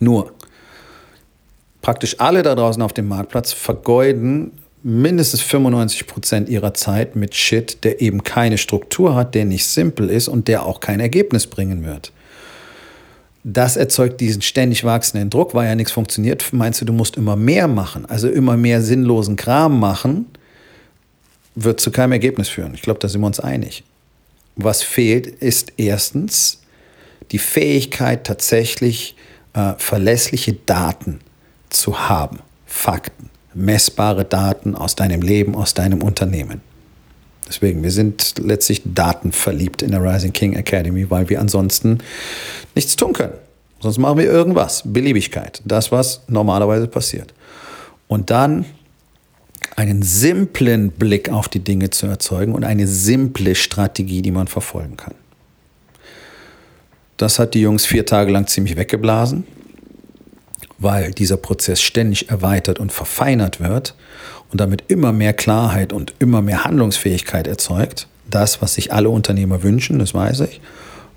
Nur, 0.00 0.32
praktisch 1.82 2.20
alle 2.20 2.42
da 2.42 2.54
draußen 2.54 2.82
auf 2.82 2.92
dem 2.92 3.08
Marktplatz 3.08 3.52
vergeuden 3.52 4.52
mindestens 4.82 5.42
95 5.42 6.06
Prozent 6.06 6.48
ihrer 6.48 6.74
Zeit 6.74 7.16
mit 7.16 7.34
Shit, 7.34 7.84
der 7.84 8.00
eben 8.00 8.22
keine 8.22 8.58
Struktur 8.58 9.14
hat, 9.14 9.34
der 9.34 9.44
nicht 9.44 9.66
simpel 9.66 10.08
ist 10.08 10.28
und 10.28 10.48
der 10.48 10.64
auch 10.64 10.80
kein 10.80 11.00
Ergebnis 11.00 11.46
bringen 11.46 11.84
wird. 11.84 12.12
Das 13.44 13.76
erzeugt 13.76 14.20
diesen 14.20 14.42
ständig 14.42 14.84
wachsenden 14.84 15.30
Druck, 15.30 15.54
weil 15.54 15.68
ja 15.68 15.74
nichts 15.74 15.92
funktioniert. 15.92 16.52
Meinst 16.52 16.80
du, 16.80 16.84
du 16.84 16.92
musst 16.92 17.16
immer 17.16 17.36
mehr 17.36 17.68
machen, 17.68 18.04
also 18.06 18.28
immer 18.28 18.56
mehr 18.56 18.82
sinnlosen 18.82 19.36
Kram 19.36 19.78
machen, 19.78 20.26
wird 21.54 21.80
zu 21.80 21.90
keinem 21.90 22.12
Ergebnis 22.12 22.48
führen. 22.48 22.74
Ich 22.74 22.82
glaube, 22.82 23.00
da 23.00 23.08
sind 23.08 23.20
wir 23.20 23.26
uns 23.26 23.40
einig. 23.40 23.84
Was 24.56 24.82
fehlt, 24.82 25.26
ist 25.26 25.72
erstens 25.76 26.62
die 27.30 27.38
Fähigkeit, 27.38 28.24
tatsächlich 28.24 29.16
äh, 29.58 29.74
verlässliche 29.78 30.52
Daten 30.52 31.18
zu 31.68 32.08
haben. 32.08 32.38
Fakten, 32.64 33.30
messbare 33.54 34.24
Daten 34.24 34.76
aus 34.76 34.94
deinem 34.94 35.20
Leben, 35.20 35.56
aus 35.56 35.74
deinem 35.74 36.02
Unternehmen. 36.02 36.60
Deswegen, 37.48 37.82
wir 37.82 37.90
sind 37.90 38.34
letztlich 38.38 38.82
datenverliebt 38.84 39.82
in 39.82 39.90
der 39.90 40.02
Rising 40.02 40.32
King 40.32 40.52
Academy, 40.54 41.10
weil 41.10 41.28
wir 41.28 41.40
ansonsten 41.40 41.98
nichts 42.74 42.94
tun 42.94 43.14
können. 43.14 43.32
Sonst 43.80 43.98
machen 43.98 44.18
wir 44.18 44.26
irgendwas. 44.26 44.82
Beliebigkeit. 44.84 45.62
Das, 45.64 45.90
was 45.90 46.22
normalerweise 46.28 46.86
passiert. 46.86 47.32
Und 48.06 48.30
dann 48.30 48.64
einen 49.76 50.02
simplen 50.02 50.90
Blick 50.90 51.30
auf 51.30 51.48
die 51.48 51.60
Dinge 51.60 51.90
zu 51.90 52.06
erzeugen 52.06 52.54
und 52.54 52.64
eine 52.64 52.86
simple 52.86 53.54
Strategie, 53.54 54.22
die 54.22 54.30
man 54.30 54.46
verfolgen 54.46 54.96
kann. 54.96 55.14
Das 57.18 57.40
hat 57.40 57.54
die 57.54 57.60
Jungs 57.60 57.84
vier 57.84 58.06
Tage 58.06 58.30
lang 58.30 58.46
ziemlich 58.46 58.76
weggeblasen, 58.76 59.44
weil 60.78 61.10
dieser 61.10 61.36
Prozess 61.36 61.82
ständig 61.82 62.30
erweitert 62.30 62.78
und 62.78 62.92
verfeinert 62.92 63.60
wird 63.60 63.96
und 64.50 64.60
damit 64.60 64.84
immer 64.86 65.12
mehr 65.12 65.32
Klarheit 65.32 65.92
und 65.92 66.14
immer 66.20 66.40
mehr 66.42 66.64
Handlungsfähigkeit 66.64 67.48
erzeugt. 67.48 68.06
Das, 68.30 68.62
was 68.62 68.74
sich 68.74 68.92
alle 68.92 69.10
Unternehmer 69.10 69.64
wünschen, 69.64 69.98
das 69.98 70.14
weiß 70.14 70.40
ich. 70.40 70.60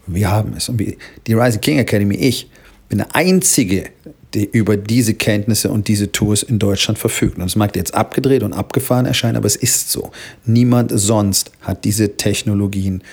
Wir 0.08 0.32
haben 0.32 0.54
es. 0.58 0.70
Und 0.70 0.82
die 0.82 1.34
Rising 1.34 1.62
King 1.62 1.78
Academy, 1.78 2.16
ich 2.16 2.50
bin 2.90 2.98
der 2.98 3.16
Einzige, 3.16 3.92
der 4.34 4.52
über 4.54 4.78
diese 4.78 5.14
Kenntnisse 5.14 5.70
und 5.70 5.88
diese 5.88 6.12
Tools 6.12 6.42
in 6.42 6.58
Deutschland 6.58 6.98
verfügt. 6.98 7.38
Und 7.38 7.44
das 7.44 7.56
mag 7.56 7.76
jetzt 7.76 7.94
abgedreht 7.94 8.42
und 8.42 8.54
abgefahren 8.54 9.06
erscheinen, 9.06 9.36
aber 9.36 9.46
es 9.46 9.56
ist 9.56 9.92
so. 9.92 10.12
Niemand 10.46 10.92
sonst 10.96 11.52
hat 11.62 11.86
diese 11.86 12.18
Technologien 12.18 13.04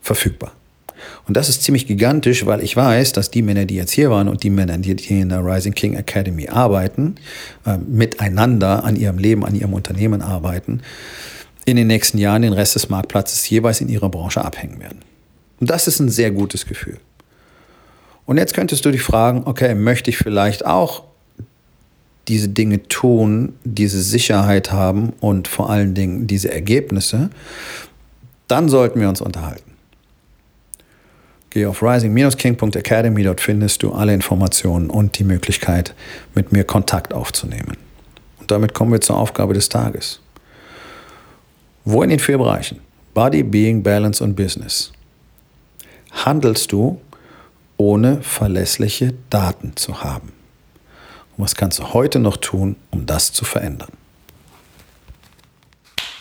verfügbar. 0.00 0.52
Und 1.26 1.36
das 1.36 1.48
ist 1.48 1.62
ziemlich 1.62 1.86
gigantisch, 1.86 2.46
weil 2.46 2.62
ich 2.62 2.76
weiß, 2.76 3.12
dass 3.12 3.30
die 3.30 3.42
Männer, 3.42 3.64
die 3.64 3.76
jetzt 3.76 3.92
hier 3.92 4.10
waren 4.10 4.28
und 4.28 4.42
die 4.42 4.50
Männer, 4.50 4.78
die 4.78 4.96
hier 4.96 5.22
in 5.22 5.28
der 5.28 5.44
Rising 5.44 5.74
King 5.74 5.94
Academy 5.94 6.48
arbeiten, 6.48 7.16
äh, 7.66 7.78
miteinander 7.78 8.84
an 8.84 8.96
ihrem 8.96 9.18
Leben, 9.18 9.44
an 9.44 9.54
ihrem 9.54 9.72
Unternehmen 9.72 10.22
arbeiten, 10.22 10.82
in 11.64 11.76
den 11.76 11.86
nächsten 11.86 12.18
Jahren 12.18 12.42
den 12.42 12.52
Rest 12.52 12.74
des 12.74 12.88
Marktplatzes 12.88 13.48
jeweils 13.48 13.80
in 13.80 13.88
ihrer 13.88 14.10
Branche 14.10 14.44
abhängen 14.44 14.80
werden. 14.80 14.98
Und 15.60 15.70
das 15.70 15.86
ist 15.86 16.00
ein 16.00 16.10
sehr 16.10 16.30
gutes 16.30 16.66
Gefühl. 16.66 16.98
Und 18.26 18.38
jetzt 18.38 18.54
könntest 18.54 18.84
du 18.84 18.90
dich 18.90 19.02
fragen, 19.02 19.42
okay, 19.44 19.74
möchte 19.74 20.10
ich 20.10 20.16
vielleicht 20.16 20.66
auch 20.66 21.04
diese 22.28 22.48
Dinge 22.48 22.82
tun, 22.88 23.54
diese 23.64 24.00
Sicherheit 24.00 24.72
haben 24.72 25.12
und 25.20 25.48
vor 25.48 25.70
allen 25.70 25.94
Dingen 25.94 26.26
diese 26.26 26.50
Ergebnisse, 26.50 27.30
dann 28.48 28.68
sollten 28.68 29.00
wir 29.00 29.08
uns 29.08 29.20
unterhalten. 29.20 29.63
Geh 31.54 31.66
auf 31.66 31.84
rising-king.academy, 31.84 33.22
dort 33.22 33.40
findest 33.40 33.84
du 33.84 33.92
alle 33.92 34.12
Informationen 34.12 34.90
und 34.90 35.20
die 35.20 35.22
Möglichkeit, 35.22 35.94
mit 36.34 36.50
mir 36.50 36.64
Kontakt 36.64 37.14
aufzunehmen. 37.14 37.76
Und 38.40 38.50
damit 38.50 38.74
kommen 38.74 38.90
wir 38.90 39.00
zur 39.00 39.16
Aufgabe 39.16 39.54
des 39.54 39.68
Tages. 39.68 40.18
Wo 41.84 42.02
in 42.02 42.10
den 42.10 42.18
vier 42.18 42.38
Bereichen, 42.38 42.80
Body, 43.14 43.44
Being, 43.44 43.84
Balance 43.84 44.24
und 44.24 44.34
Business, 44.34 44.90
handelst 46.10 46.72
du, 46.72 47.00
ohne 47.76 48.20
verlässliche 48.22 49.14
Daten 49.30 49.76
zu 49.76 50.02
haben? 50.02 50.32
Und 51.36 51.44
was 51.44 51.54
kannst 51.54 51.78
du 51.78 51.94
heute 51.94 52.18
noch 52.18 52.36
tun, 52.36 52.74
um 52.90 53.06
das 53.06 53.32
zu 53.32 53.44
verändern? 53.44 53.92